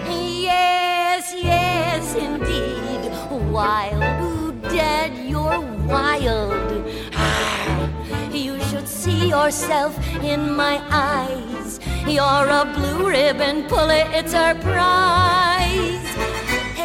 Yes, 0.08 1.32
yes, 1.36 2.14
indeed. 2.16 3.12
Wild, 3.52 4.02
ooh, 4.22 4.52
Dad, 4.74 5.12
you're 5.30 5.60
wild. 5.86 6.84
Ah, 7.14 8.28
You 8.32 8.60
should 8.68 8.88
see 8.88 9.28
yourself 9.28 9.96
in 10.22 10.54
my 10.54 10.82
eyes. 10.90 11.78
You're 12.06 12.48
a 12.60 12.64
blue 12.74 13.08
ribbon 13.08 13.64
puller, 13.68 14.04
it's 14.18 14.34
our 14.34 14.54
Prize. 14.56 16.35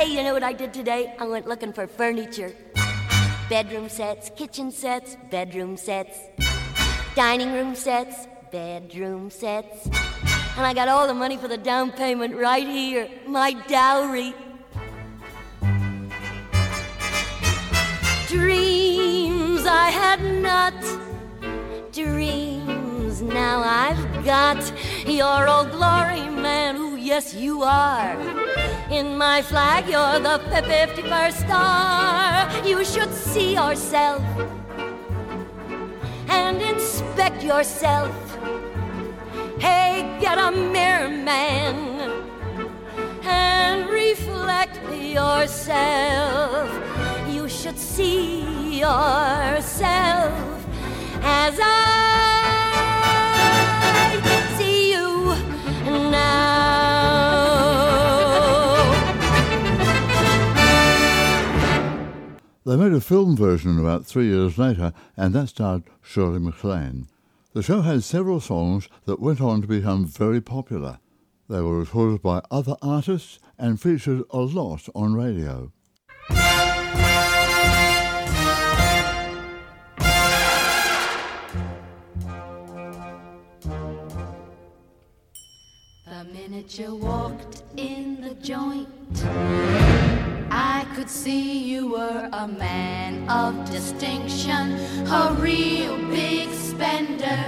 Hey, 0.02 0.16
you 0.16 0.24
know 0.24 0.34
what 0.34 0.42
I 0.42 0.54
did 0.54 0.74
today? 0.74 1.14
I 1.20 1.28
went 1.28 1.48
looking 1.48 1.72
for 1.74 1.86
furniture. 1.86 2.56
Bedroom 3.50 3.88
sets, 3.88 4.32
kitchen 4.36 4.72
sets, 4.72 5.16
bedroom 5.30 5.78
sets, 5.78 6.18
dining 7.14 7.54
room 7.54 7.76
sets, 7.76 8.26
bedroom 8.52 9.30
sets. 9.30 9.86
And 10.58 10.66
I 10.66 10.74
got 10.74 10.88
all 10.88 11.06
the 11.06 11.14
money 11.14 11.38
for 11.38 11.48
the 11.48 11.56
down 11.56 11.92
payment 11.92 12.36
right 12.36 12.66
here, 12.66 13.12
my 13.28 13.52
dowry. 13.68 14.34
Dreams 18.28 19.68
I 19.68 19.92
had 19.92 20.24
not, 20.42 20.74
dreams 21.94 23.22
now 23.22 23.62
I've 23.64 24.26
got. 24.26 24.74
Your 25.06 25.48
old 25.48 25.70
glory 25.70 26.28
man, 26.42 26.78
ooh, 26.78 26.96
yes, 26.96 27.36
you 27.36 27.62
are. 27.62 28.71
In 28.92 29.18
my 29.18 29.42
flag, 29.42 29.88
you're 29.88 30.20
the 30.20 30.38
51st 30.52 31.46
star. 31.46 32.68
You 32.68 32.84
should 32.84 33.14
see 33.14 33.54
yourself 33.54 34.22
and 36.28 36.62
inspect 36.62 37.42
yourself. 37.42 38.14
Hey, 39.60 40.18
get 40.20 40.38
a 40.38 40.52
mirror, 40.52 41.08
man, 41.08 42.12
and 43.24 43.90
reflect 43.90 44.78
yourself. 44.94 46.70
You 47.30 47.48
should 47.48 47.80
see 47.80 48.80
yourself 48.82 50.34
as 51.24 51.58
I 51.64 52.31
They 62.72 62.78
made 62.78 62.94
a 62.94 63.02
film 63.02 63.36
version 63.36 63.78
about 63.78 64.06
three 64.06 64.28
years 64.28 64.58
later, 64.58 64.94
and 65.18 65.36
that 65.36 65.50
starred 65.50 65.84
Shirley 66.02 66.40
MacLaine. 66.40 67.10
The 67.52 67.62
show 67.62 67.82
had 67.82 68.02
several 68.02 68.40
songs 68.40 68.88
that 69.04 69.20
went 69.20 69.42
on 69.42 69.62
to 69.62 69.68
become 69.68 70.06
very 70.06 70.40
popular. 70.40 71.00
They 71.50 71.60
were 71.60 71.80
recorded 71.80 72.22
by 72.22 72.42
other 72.50 72.78
artists 72.82 73.40
and 73.60 73.82
featured 73.82 74.24
a 74.30 74.40
lot 74.40 74.88
on 74.96 75.16
radio. 75.16 75.74
The 76.30 76.36
minute 86.32 86.80
you 86.80 86.96
walked 86.96 87.64
in 87.76 88.22
the 88.22 88.34
joint, 88.36 88.88
I 90.64 90.86
could 90.94 91.10
see 91.10 91.58
you 91.58 91.88
were 91.88 92.30
a 92.32 92.48
man 92.48 93.28
of 93.28 93.68
distinction, 93.72 94.74
a 95.08 95.36
real 95.40 95.98
big 96.10 96.52
spender. 96.54 97.44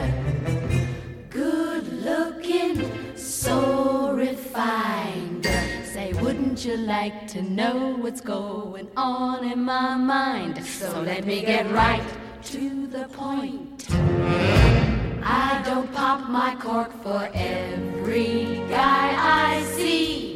Good 1.29 1.93
looking, 1.93 3.15
so 3.15 4.13
refined. 4.13 5.45
Say, 5.93 6.13
wouldn't 6.13 6.65
you 6.65 6.75
like 6.75 7.27
to 7.27 7.43
know 7.43 7.97
what's 8.01 8.19
going 8.19 8.87
on 8.97 9.45
in 9.45 9.61
my 9.61 9.95
mind? 9.95 10.65
So 10.65 11.01
let 11.01 11.23
me 11.23 11.41
get 11.41 11.69
right 11.71 12.03
to 12.45 12.87
the 12.87 13.07
point. 13.09 13.85
I 15.23 15.61
don't 15.63 15.93
pop 15.93 16.27
my 16.29 16.55
cork 16.55 16.91
for 17.03 17.29
every 17.35 18.63
guy 18.69 19.05
I 19.51 19.61
see. 19.75 20.32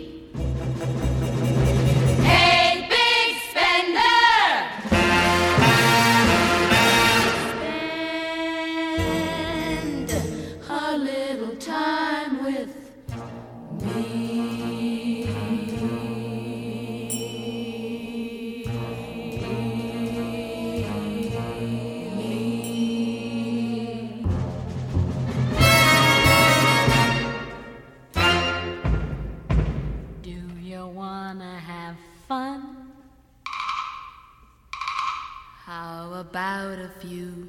About 36.19 36.79
a 36.79 36.89
few 36.99 37.47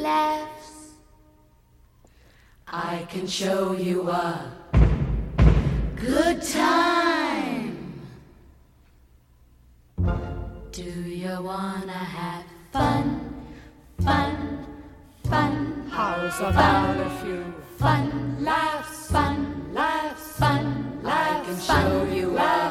laughs? 0.00 0.92
I 2.66 3.06
can 3.10 3.26
show 3.26 3.72
you 3.72 4.08
a 4.08 4.50
good 5.94 6.40
time. 6.40 8.00
Do 10.72 10.82
you 10.82 11.42
wanna 11.42 11.92
have 11.92 12.44
fun? 12.72 13.44
Fun, 14.00 14.66
fun. 15.28 15.86
How's 15.90 16.40
about 16.40 16.96
a 16.96 17.10
few 17.22 17.44
fun 17.78 18.42
laughs? 18.42 19.10
Fun 19.10 19.74
laughs, 19.74 20.38
fun 20.38 21.00
laughs. 21.02 21.38
I 21.38 21.44
can 21.44 21.60
show 21.60 22.14
you 22.14 22.38
a 22.38 22.63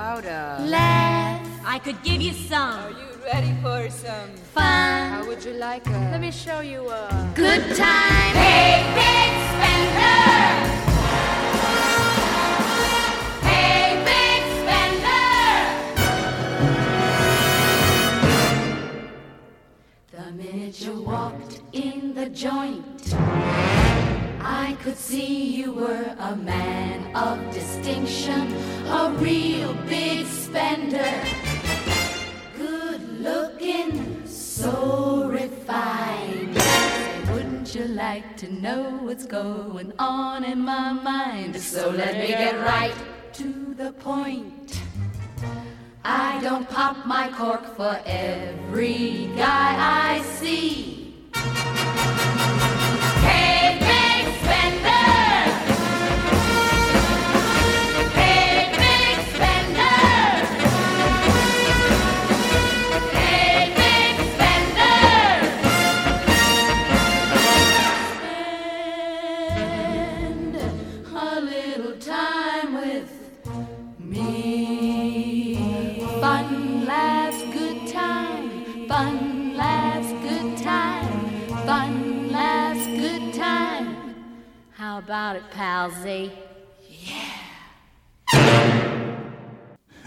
about 0.00 0.24
uh, 0.24 0.56
a 0.58 0.66
Laugh. 0.66 1.46
I 1.64 1.78
could 1.78 2.02
give 2.02 2.22
you 2.22 2.32
some. 2.32 2.80
Are 2.80 2.90
you 2.90 3.08
ready 3.32 3.54
for 3.62 3.90
some 3.90 4.30
Fun. 4.54 5.10
How 5.12 5.26
would 5.26 5.44
you 5.44 5.52
like 5.52 5.86
a? 5.86 5.90
Let 6.12 6.20
me 6.22 6.30
show 6.30 6.60
you 6.60 6.88
a 6.88 7.32
Good 7.34 7.76
time. 7.76 8.34
Hey, 8.44 8.80
big 9.00 9.30
spender. 9.52 10.24
Hey, 13.48 14.00
big 14.10 14.42
spender. 14.60 15.28
The 20.16 20.26
minute 20.32 20.80
you 20.80 20.94
walked 21.02 21.60
in 21.72 22.14
the 22.14 22.30
joint, 22.30 23.14
I 24.52 24.76
could 24.82 24.98
see 24.98 25.46
you 25.46 25.72
were 25.72 26.12
a 26.18 26.34
man 26.34 27.14
of 27.14 27.38
distinction, 27.54 28.52
a 28.88 29.14
real 29.18 29.74
big 29.86 30.26
spender. 30.26 31.14
Good 32.56 33.20
looking, 33.20 34.26
so 34.26 35.28
refined. 35.28 36.56
Wouldn't 37.30 37.76
you 37.76 37.84
like 37.84 38.36
to 38.38 38.52
know 38.52 38.98
what's 39.02 39.24
going 39.24 39.92
on 40.00 40.42
in 40.42 40.60
my 40.60 40.94
mind? 40.94 41.54
So 41.56 41.90
let 41.90 42.16
me 42.16 42.26
get 42.26 42.56
right 42.58 42.94
to 43.34 43.74
the 43.74 43.92
point. 43.92 44.82
I 46.04 46.40
don't 46.40 46.68
pop 46.68 47.06
my 47.06 47.30
cork 47.30 47.76
for 47.76 48.00
every 48.04 49.30
guy 49.36 50.16
I 50.18 50.22
see. 50.22 50.99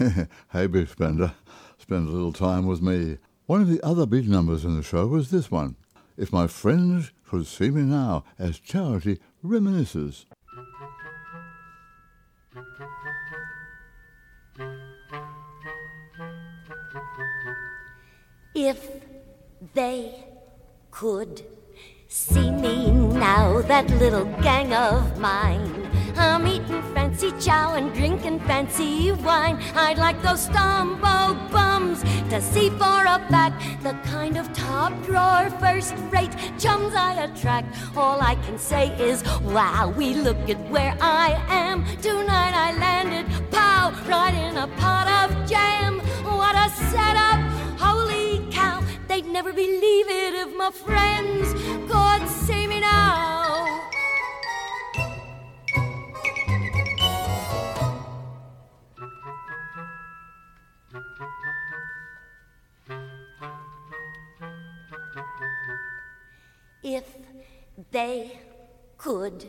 hey, 0.52 0.68
Spender, 0.86 1.34
spend 1.78 2.08
a 2.08 2.12
little 2.12 2.34
time 2.34 2.66
with 2.66 2.82
me. 2.82 3.18
One 3.46 3.62
of 3.62 3.70
the 3.70 3.82
other 3.82 4.06
big 4.06 4.28
numbers 4.28 4.66
in 4.66 4.76
the 4.76 4.84
show 4.84 5.08
was 5.08 5.32
this 5.32 5.50
one. 5.50 5.76
If 6.18 6.34
my 6.34 6.48
friends 6.48 7.12
could 7.28 7.48
see 7.48 7.70
me 7.70 7.84
now, 7.84 8.24
as 8.38 8.60
Charity 8.60 9.20
reminisces. 9.44 10.26
If 18.56 18.88
they 19.74 20.26
could 20.92 21.44
see 22.14 22.52
me 22.52 22.92
now, 22.92 23.60
that 23.64 23.90
little 23.90 24.26
gang 24.44 24.72
of 24.72 25.18
mine. 25.18 25.90
I'm 26.16 26.46
eating 26.46 26.84
fancy 26.94 27.32
chow 27.40 27.74
and 27.74 27.92
drinking 27.92 28.40
fancy 28.42 29.12
wine. 29.12 29.58
I'd 29.74 29.98
like 29.98 30.22
those 30.22 30.48
Stumbo 30.48 31.52
bums 31.52 32.04
to 32.30 32.40
see 32.40 32.70
for 32.70 33.02
a 33.16 33.18
fact 33.32 33.64
the 33.82 33.94
kind 34.06 34.38
of 34.38 34.54
top 34.54 34.94
drawer, 35.04 35.50
first 35.60 35.96
rate 36.12 36.36
chums 36.60 36.94
I 36.94 37.14
attract. 37.24 37.76
All 37.98 38.22
I 38.22 38.36
can 38.46 38.60
say 38.60 38.96
is, 39.00 39.24
wow, 39.42 39.92
we 39.98 40.14
look 40.14 40.48
at 40.52 40.60
where 40.70 40.96
I 41.02 41.44
am. 41.50 41.84
Tonight 41.98 42.54
I 42.54 42.78
landed, 42.78 43.26
pow, 43.50 43.92
right 44.08 44.36
in 44.36 44.58
a 44.58 44.68
pot 44.78 45.08
of 45.08 45.50
jam. 45.50 46.00
What 46.24 46.56
a 46.56 46.70
setup! 46.92 47.63
They'd 49.24 49.32
never 49.32 49.54
believe 49.54 50.08
it 50.10 50.34
if 50.34 50.58
my 50.58 50.70
friends 50.70 51.54
God 51.90 52.28
save 52.28 52.68
me 52.70 52.82
now. 52.82 53.90
If 66.84 67.06
they 67.92 68.40
could 68.98 69.46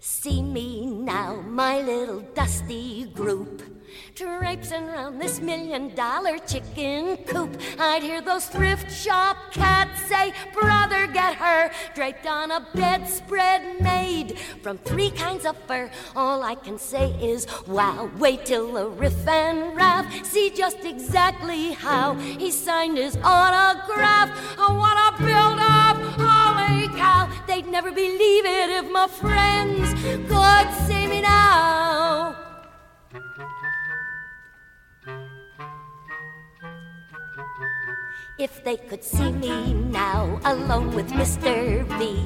see 0.00 0.42
me 0.42 0.84
now, 0.84 1.40
my 1.40 1.80
little 1.80 2.20
dusty 2.20 3.06
group. 3.06 3.73
Traipsing 4.14 4.84
around 4.90 5.18
this 5.18 5.40
million 5.40 5.92
dollar 5.96 6.38
chicken 6.38 7.16
coop. 7.24 7.60
I'd 7.80 8.00
hear 8.00 8.20
those 8.20 8.46
thrift 8.46 8.88
shop 8.92 9.36
cats 9.50 10.02
say, 10.02 10.32
Brother, 10.52 11.08
get 11.08 11.34
her 11.34 11.72
draped 11.96 12.24
on 12.24 12.52
a 12.52 12.64
bedspread 12.76 13.80
made 13.80 14.38
from 14.62 14.78
three 14.78 15.10
kinds 15.10 15.44
of 15.44 15.56
fur. 15.66 15.90
All 16.14 16.44
I 16.44 16.54
can 16.54 16.78
say 16.78 17.10
is, 17.20 17.48
Wow, 17.66 18.08
wait 18.16 18.46
till 18.46 18.72
the 18.72 18.86
riff 18.88 19.26
and 19.26 19.74
raff 19.74 20.06
see 20.24 20.48
just 20.48 20.84
exactly 20.84 21.72
how 21.72 22.14
he 22.14 22.52
signed 22.52 22.96
his 22.96 23.16
autograph. 23.16 24.30
I 24.56 24.68
wanna 24.70 25.10
build 25.18 25.58
up, 25.58 25.96
holy 26.14 26.86
cow, 26.96 27.28
they'd 27.48 27.66
never 27.66 27.90
believe 27.90 28.44
it 28.44 28.70
if 28.70 28.92
my 28.92 29.08
friends 29.08 29.92
could 30.28 30.86
see 30.86 31.08
me 31.08 31.20
now. 31.20 32.44
If 38.36 38.64
they 38.64 38.76
could 38.76 39.04
see 39.04 39.30
me 39.30 39.74
now 39.74 40.40
alone 40.44 40.92
with 40.92 41.06
Mr. 41.12 41.86
B, 42.00 42.18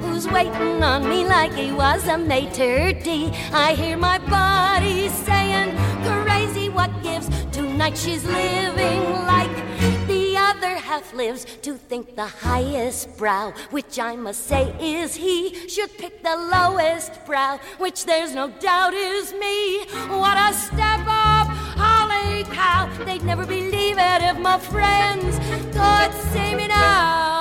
who's 0.00 0.28
waiting 0.28 0.80
on 0.80 1.08
me 1.08 1.26
like 1.26 1.52
he 1.54 1.72
was 1.72 2.06
a 2.06 2.16
mater 2.16 2.92
D, 2.92 3.32
I 3.52 3.74
hear 3.74 3.96
my 3.96 4.18
body 4.18 5.08
saying, 5.08 5.76
crazy 6.06 6.68
what 6.68 6.90
gives. 7.02 7.28
Tonight 7.50 7.98
she's 7.98 8.24
living 8.24 9.02
like 9.26 9.50
the 10.06 10.36
other 10.38 10.76
half 10.76 11.12
lives. 11.12 11.44
To 11.62 11.74
think 11.74 12.14
the 12.14 12.26
highest 12.28 13.18
brow, 13.18 13.52
which 13.72 13.98
I 13.98 14.14
must 14.14 14.46
say 14.46 14.72
is 14.80 15.16
he, 15.16 15.68
should 15.68 15.90
pick 15.98 16.22
the 16.22 16.36
lowest 16.36 17.26
brow, 17.26 17.58
which 17.78 18.04
there's 18.04 18.36
no 18.36 18.50
doubt 18.60 18.94
is 18.94 19.32
me. 19.32 19.84
What 20.14 20.38
a 20.38 20.54
step 20.54 21.00
up! 21.08 21.39
Cow, 22.44 22.88
they'd 23.04 23.22
never 23.22 23.44
believe 23.44 23.98
it 23.98 24.22
if 24.22 24.38
my 24.38 24.58
friends 24.58 25.38
could 25.72 26.12
see 26.32 26.54
me 26.54 26.68
now. 26.68 27.39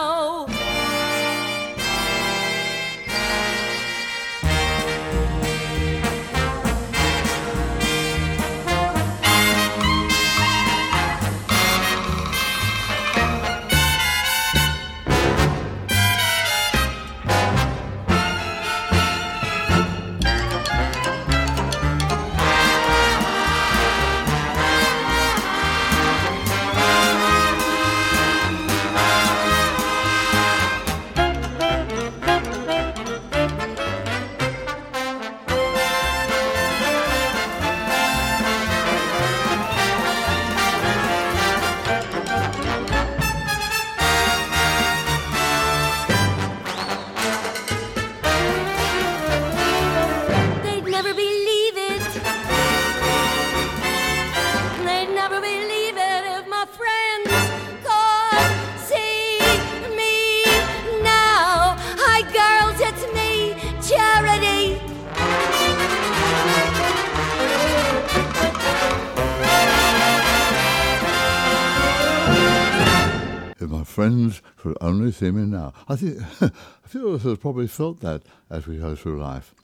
My 73.79 73.85
friends 73.85 74.41
could 74.57 74.77
only 74.81 75.09
see 75.09 75.31
me 75.31 75.45
now. 75.45 75.71
I 75.87 75.95
think 75.95 76.19
a 76.41 76.51
few 76.85 77.07
of 77.07 77.21
us 77.21 77.23
have 77.23 77.39
probably 77.39 77.67
felt 77.67 78.01
that 78.01 78.23
as 78.49 78.67
we 78.67 78.75
go 78.75 78.93
through 78.93 79.21
life. 79.21 79.55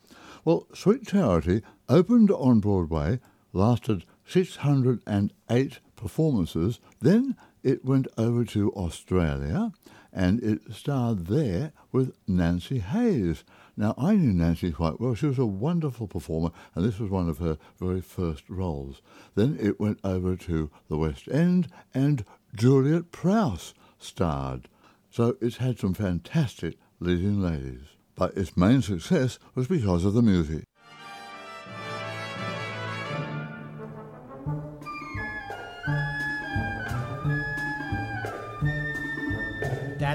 Well, 0.46 0.68
Sweet 0.74 1.06
Charity 1.06 1.64
opened 1.90 2.32
on 2.32 2.62
Broadway, 2.62 3.20
lasted 3.52 4.06
608 4.26 5.80
performances, 5.98 6.80
then 7.02 7.36
it 7.62 7.84
went 7.84 8.08
over 8.18 8.46
to 8.46 8.72
Australia 8.72 9.74
and 10.14 10.42
it 10.42 10.62
starred 10.74 11.28
there 11.28 11.74
with 11.92 12.16
Nancy 12.26 12.80
Hayes. 12.80 13.44
Now, 13.76 13.96
I 13.98 14.16
knew 14.16 14.32
Nancy 14.32 14.72
quite 14.72 15.02
well. 15.02 15.14
She 15.14 15.26
was 15.26 15.40
a 15.40 15.46
wonderful 15.46 16.08
performer, 16.08 16.52
and 16.74 16.86
this 16.86 17.00
was 17.00 17.10
one 17.10 17.28
of 17.28 17.40
her 17.40 17.58
very 17.78 18.00
first 18.00 18.50
roles. 18.50 19.02
Then 19.36 19.58
it 19.60 19.78
went 19.78 20.00
over 20.06 20.38
to 20.38 20.72
the 20.88 20.96
West 20.96 21.28
End, 21.28 21.68
and 21.94 22.24
Juliet 22.56 23.12
Prowse 23.12 23.74
starred. 24.06 24.68
so 25.10 25.36
it's 25.42 25.58
had 25.58 25.80
some 25.80 25.94
fantastic 25.94 26.78
leading 27.00 27.42
ladies. 27.42 27.96
But 28.16 28.38
its 28.38 28.56
main 28.56 28.82
success 28.82 29.40
was 29.56 29.68
because 29.68 30.06
of 30.06 30.14
the 30.14 30.22
music. 30.22 30.64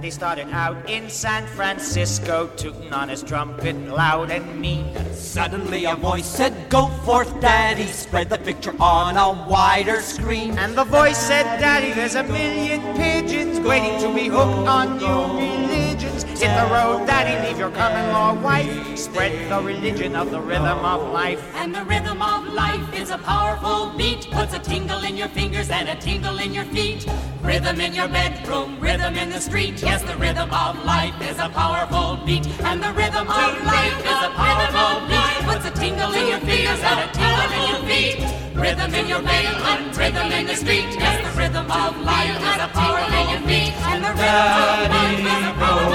Daddy 0.00 0.10
started 0.10 0.48
out 0.48 0.88
in 0.88 1.10
San 1.10 1.46
Francisco, 1.48 2.46
tooting 2.56 2.90
on 2.90 3.10
his 3.10 3.22
trumpet 3.22 3.76
loud 3.86 4.30
and 4.30 4.58
mean. 4.58 4.96
Suddenly 5.12 5.84
a 5.84 5.94
voice 5.94 6.24
said, 6.24 6.70
Go 6.70 6.86
forth, 7.04 7.38
Daddy, 7.42 7.84
spread 7.84 8.30
the 8.30 8.38
picture 8.38 8.74
on 8.80 9.18
a 9.18 9.46
wider 9.46 10.00
screen. 10.00 10.58
And 10.58 10.74
the 10.74 10.84
voice 10.84 11.18
said, 11.18 11.44
Daddy, 11.60 11.92
there's 11.92 12.14
a 12.14 12.22
million 12.22 12.80
pigeons 12.96 13.60
waiting 13.60 14.00
to 14.00 14.14
be 14.14 14.28
hooked 14.28 14.66
on 14.66 14.96
new 14.96 15.38
Hit 16.00 16.56
the 16.56 16.66
road, 16.72 17.06
Daddy, 17.06 17.36
leave 17.46 17.58
your 17.58 17.70
common 17.70 18.08
law 18.08 18.32
wife. 18.32 18.96
Spread 18.96 19.50
the 19.50 19.60
religion 19.60 20.16
of 20.16 20.30
the 20.30 20.40
rhythm 20.40 20.78
of 20.82 21.12
life. 21.12 21.42
And 21.54 21.74
the 21.74 21.84
rhythm 21.84 22.22
of 22.22 22.46
life 22.54 22.94
is 22.94 23.10
a 23.10 23.18
powerful 23.18 23.92
beat. 23.98 24.26
Puts 24.30 24.54
a 24.54 24.58
tingle 24.58 25.04
in 25.04 25.18
your 25.18 25.28
fingers 25.28 25.68
and 25.68 25.90
a 25.90 25.94
tingle 25.96 26.38
in 26.38 26.54
your 26.54 26.64
feet. 26.64 27.06
Rhythm 27.42 27.82
in 27.82 27.92
your 27.92 28.08
bedroom, 28.08 28.80
rhythm 28.80 29.16
in 29.16 29.28
the 29.28 29.40
street. 29.40 29.82
Yes, 29.82 30.02
the 30.02 30.16
rhythm 30.16 30.50
of 30.50 30.82
life 30.86 31.20
is 31.20 31.38
a 31.38 31.50
powerful 31.50 32.24
beat. 32.24 32.46
And 32.60 32.82
the 32.82 32.92
rhythm 32.94 33.28
of 33.28 33.62
life 33.64 33.98
is 34.00 34.20
a 34.24 34.32
powerful 34.40 35.06
beat. 35.06 35.44
Puts 35.44 35.66
a 35.66 35.70
tingle 35.70 36.12
in 36.14 36.28
your 36.28 36.40
fingers 36.40 36.80
and 36.80 37.00
a 37.00 37.12
tingle 37.12 37.50
in 37.52 37.68
your 37.68 37.82
feet. 37.84 38.40
Rhythm 38.56 38.94
in 38.94 39.06
your 39.06 39.22
bedroom, 39.22 39.92
rhythm 39.92 40.32
in 40.32 40.46
the 40.46 40.56
street. 40.56 40.96
Yes, 40.96 41.20
the 41.20 41.38
rhythm 41.38 41.70
of 41.70 42.00
life 42.00 42.40
is 42.40 42.56
a 42.56 42.68
powerful 42.72 43.46
beat. 43.46 43.72
And 43.84 44.04
the 44.04 44.12
rhythm 44.16 44.48
of 44.64 44.88
life 44.88 45.18
is 45.20 45.44
a 45.44 45.52
powerful 45.60 45.88
beat. 45.88 45.89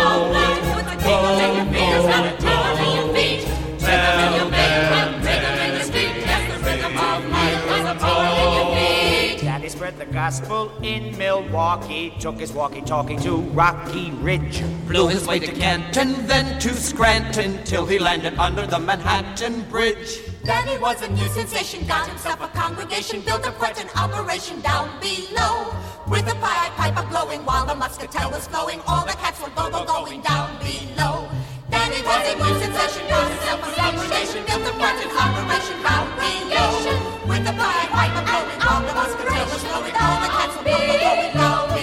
The 9.97 10.05
gospel 10.11 10.71
in 10.81 11.17
Milwaukee, 11.17 12.13
took 12.19 12.39
his 12.39 12.51
walkie-talkie 12.51 13.15
to 13.17 13.37
Rocky 13.37 14.11
Ridge. 14.11 14.61
Flew 14.87 15.07
his 15.07 15.25
way 15.25 15.39
to 15.39 15.51
Canton, 15.53 16.27
then 16.27 16.59
to 16.59 16.73
Scranton, 16.73 17.63
till 17.63 17.85
he 17.85 17.97
landed 17.97 18.37
under 18.37 18.67
the 18.67 18.77
Manhattan 18.77 19.61
Bridge. 19.69 20.19
Daddy 20.43 20.77
was 20.79 21.01
a 21.01 21.07
new 21.09 21.27
sensation, 21.29 21.87
got 21.87 22.07
himself 22.09 22.41
a 22.41 22.47
congregation, 22.49 23.21
built 23.21 23.47
up 23.47 23.55
quite 23.55 23.81
an 23.81 23.89
operation 23.95 24.59
down 24.61 24.89
below. 24.99 25.73
With 26.07 26.25
the 26.25 26.35
pipe, 26.35 26.71
pipe 26.77 26.97
a 26.97 27.09
glowing 27.09 27.43
while 27.45 27.65
the 27.65 27.73
muscatel 27.73 28.29
was 28.29 28.47
flowing, 28.47 28.79
all 28.85 29.05
the 29.05 29.13
cats 29.13 29.41
were 29.41 29.49
go 29.49 29.71
go 29.71 29.83
going 29.85 30.21
down 30.21 30.53
below. 30.59 31.27
Daddy 31.71 32.01
was 32.05 32.23
a 32.29 32.35
new 32.37 32.59
sensation, 32.61 33.09
got 33.09 33.27
himself 33.27 33.65
a 33.65 33.71
congregation, 33.73 34.45
built 34.45 34.69
quite 34.77 35.01
an 35.01 35.09
operation 35.17 35.81
down 35.81 36.05
below. 36.13 37.27
With 37.27 37.43
the 37.43 37.53
pipe, 37.53 37.89
pipe 37.89 38.13
a 38.13 38.23
glowing 38.23 38.59
while 38.61 38.81
the 38.85 38.93
muscatel 38.93 39.45
was 39.49 39.63
flowing, 39.65 39.95
all 39.97 40.21
the 40.21 40.29
cats 40.29 40.55
were 40.57 40.63
go 40.63 40.77
go 40.77 40.93
going 40.93 41.33
down 41.33 41.74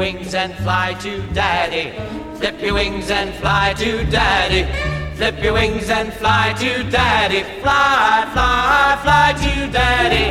wings 0.00 0.34
and 0.34 0.54
fly 0.64 0.94
to 0.94 1.20
daddy. 1.34 1.92
Flip 2.38 2.58
your 2.62 2.72
wings 2.72 3.10
and 3.10 3.34
fly 3.34 3.74
to 3.76 4.02
daddy. 4.04 4.62
Flip 5.14 5.36
your 5.44 5.52
wings 5.52 5.90
and 5.90 6.10
fly 6.14 6.54
to 6.58 6.82
daddy. 6.84 7.42
Fly, 7.60 8.26
fly, 8.32 8.98
fly 9.02 9.34
to 9.44 9.70
daddy. 9.70 10.26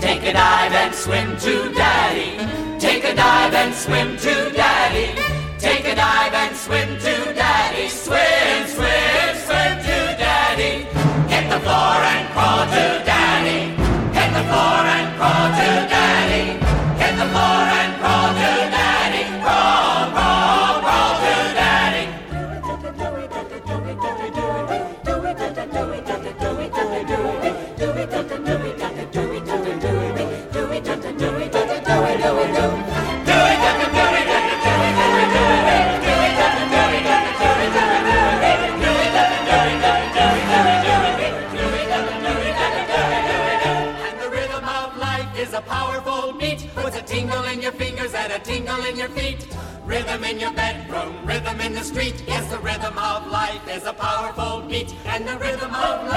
Take 0.00 0.22
a 0.22 0.32
dive 0.32 0.72
and 0.72 0.94
swim 0.94 1.36
to 1.36 1.54
daddy. 1.74 2.30
Take 2.80 3.04
a 3.04 3.14
dive 3.14 3.52
and 3.52 3.74
swim 3.74 4.16
to 4.16 4.34
daddy. 4.52 5.08
Take 5.58 5.84
a 5.84 5.94
dive 5.94 6.32
and 6.32 6.56
swim 6.56 6.88
to 7.04 7.34
daddy. 7.34 7.88
Swim, 7.88 8.66
swim, 8.74 8.89
Rhythm 50.00 50.24
in 50.24 50.40
your 50.40 50.52
bedroom, 50.52 51.14
rhythm 51.26 51.60
in 51.60 51.74
the 51.74 51.84
street. 51.84 52.24
Yes, 52.26 52.50
the 52.50 52.58
rhythm 52.60 52.96
of 52.96 53.26
life 53.26 53.60
is 53.68 53.84
a 53.84 53.92
powerful 53.92 54.62
beat. 54.62 54.94
And 55.04 55.28
the 55.28 55.36
rhythm 55.36 55.74
of 55.74 56.08
life 56.08 56.09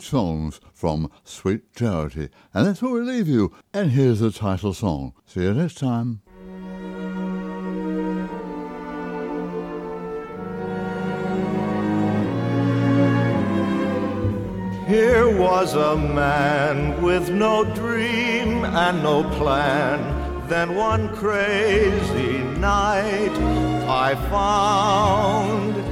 songs 0.00 0.60
from 0.72 1.10
Sweet 1.24 1.74
Charity. 1.74 2.30
And 2.54 2.66
that's 2.66 2.80
where 2.80 2.92
we 2.92 3.00
leave 3.00 3.28
you. 3.28 3.52
And 3.74 3.90
here's 3.90 4.20
the 4.20 4.30
title 4.30 4.72
song. 4.72 5.12
See 5.26 5.42
you 5.42 5.52
next 5.52 5.78
time. 5.78 6.22
Here 14.86 15.36
was 15.38 15.74
a 15.74 15.96
man 15.96 17.02
with 17.02 17.30
no 17.30 17.64
dream 17.74 18.64
and 18.64 19.02
no 19.02 19.24
plan. 19.38 20.48
Then 20.48 20.74
one 20.74 21.14
crazy 21.16 22.38
night 22.58 23.32
I 23.88 24.14
found 24.28 25.91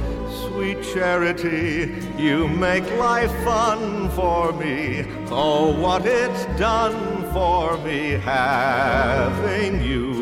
sweet 0.61 0.83
charity. 0.93 1.91
You 2.19 2.47
make 2.47 2.85
life 2.97 3.31
fun 3.43 4.11
for 4.11 4.53
me. 4.53 5.03
Oh, 5.31 5.75
what 5.81 6.05
it's 6.05 6.45
done 6.59 7.23
for 7.33 7.79
me 7.79 8.11
having 8.11 9.81
you 9.81 10.21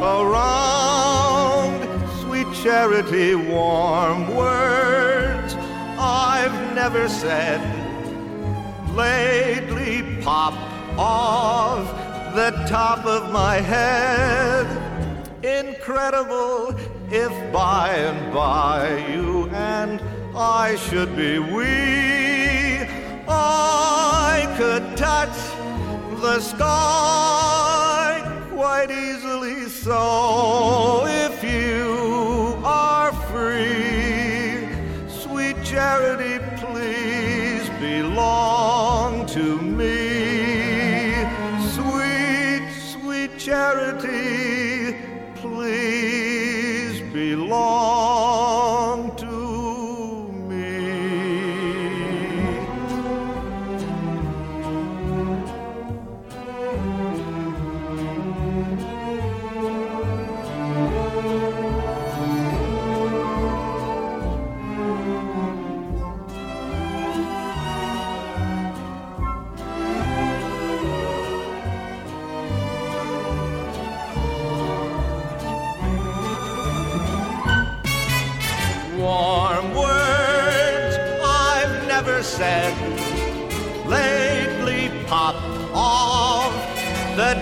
around. 0.00 1.76
Sweet 2.20 2.46
charity, 2.62 3.34
warm 3.34 4.32
words 4.36 5.56
I've 5.98 6.58
never 6.76 7.08
said 7.08 7.60
lately 8.94 10.22
pop 10.22 10.54
off 10.96 11.84
the 12.36 12.50
top 12.68 13.04
of 13.04 13.32
my 13.32 13.56
head. 13.56 14.66
Incredible 15.42 16.76
if 17.10 17.32
by 17.52 17.88
and 17.94 18.34
by 18.34 18.98
you 19.08 19.27
I 20.40 20.76
should 20.76 21.16
be 21.16 21.40
we. 21.40 21.66
I 23.26 24.54
could 24.56 24.96
touch 24.96 25.36
the 26.20 26.38
sky 26.38 28.22
quite 28.52 28.92
easily 28.92 29.68
so 29.68 31.17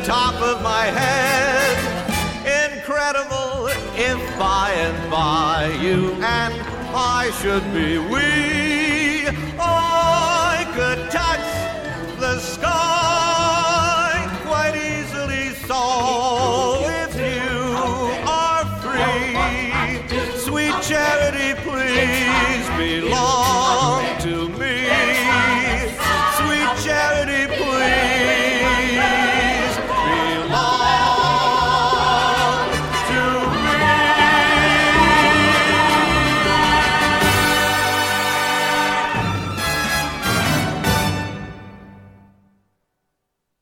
top 0.06 0.40
of 0.40 0.62
my 0.62 0.84
head. 0.84 1.76
Incredible 2.70 3.66
if 3.96 4.38
by 4.38 4.70
and 4.70 5.10
by 5.10 5.76
you 5.82 6.12
and 6.22 6.54
I 6.94 7.32
should 7.42 7.64
be 7.74 7.98
we. 7.98 9.26
Oh, 9.58 9.64
I 9.64 10.64
could 10.76 11.10
touch 11.10 12.20
the 12.20 12.38
sky 12.38 14.12
quite 14.46 14.76
easily, 14.76 15.54
so 15.66 16.86
if 17.02 17.12
you 17.16 17.66
are 18.28 18.64
free, 18.84 20.38
sweet 20.38 20.80
charity, 20.82 21.60
please 21.64 22.68
belong. 22.78 23.45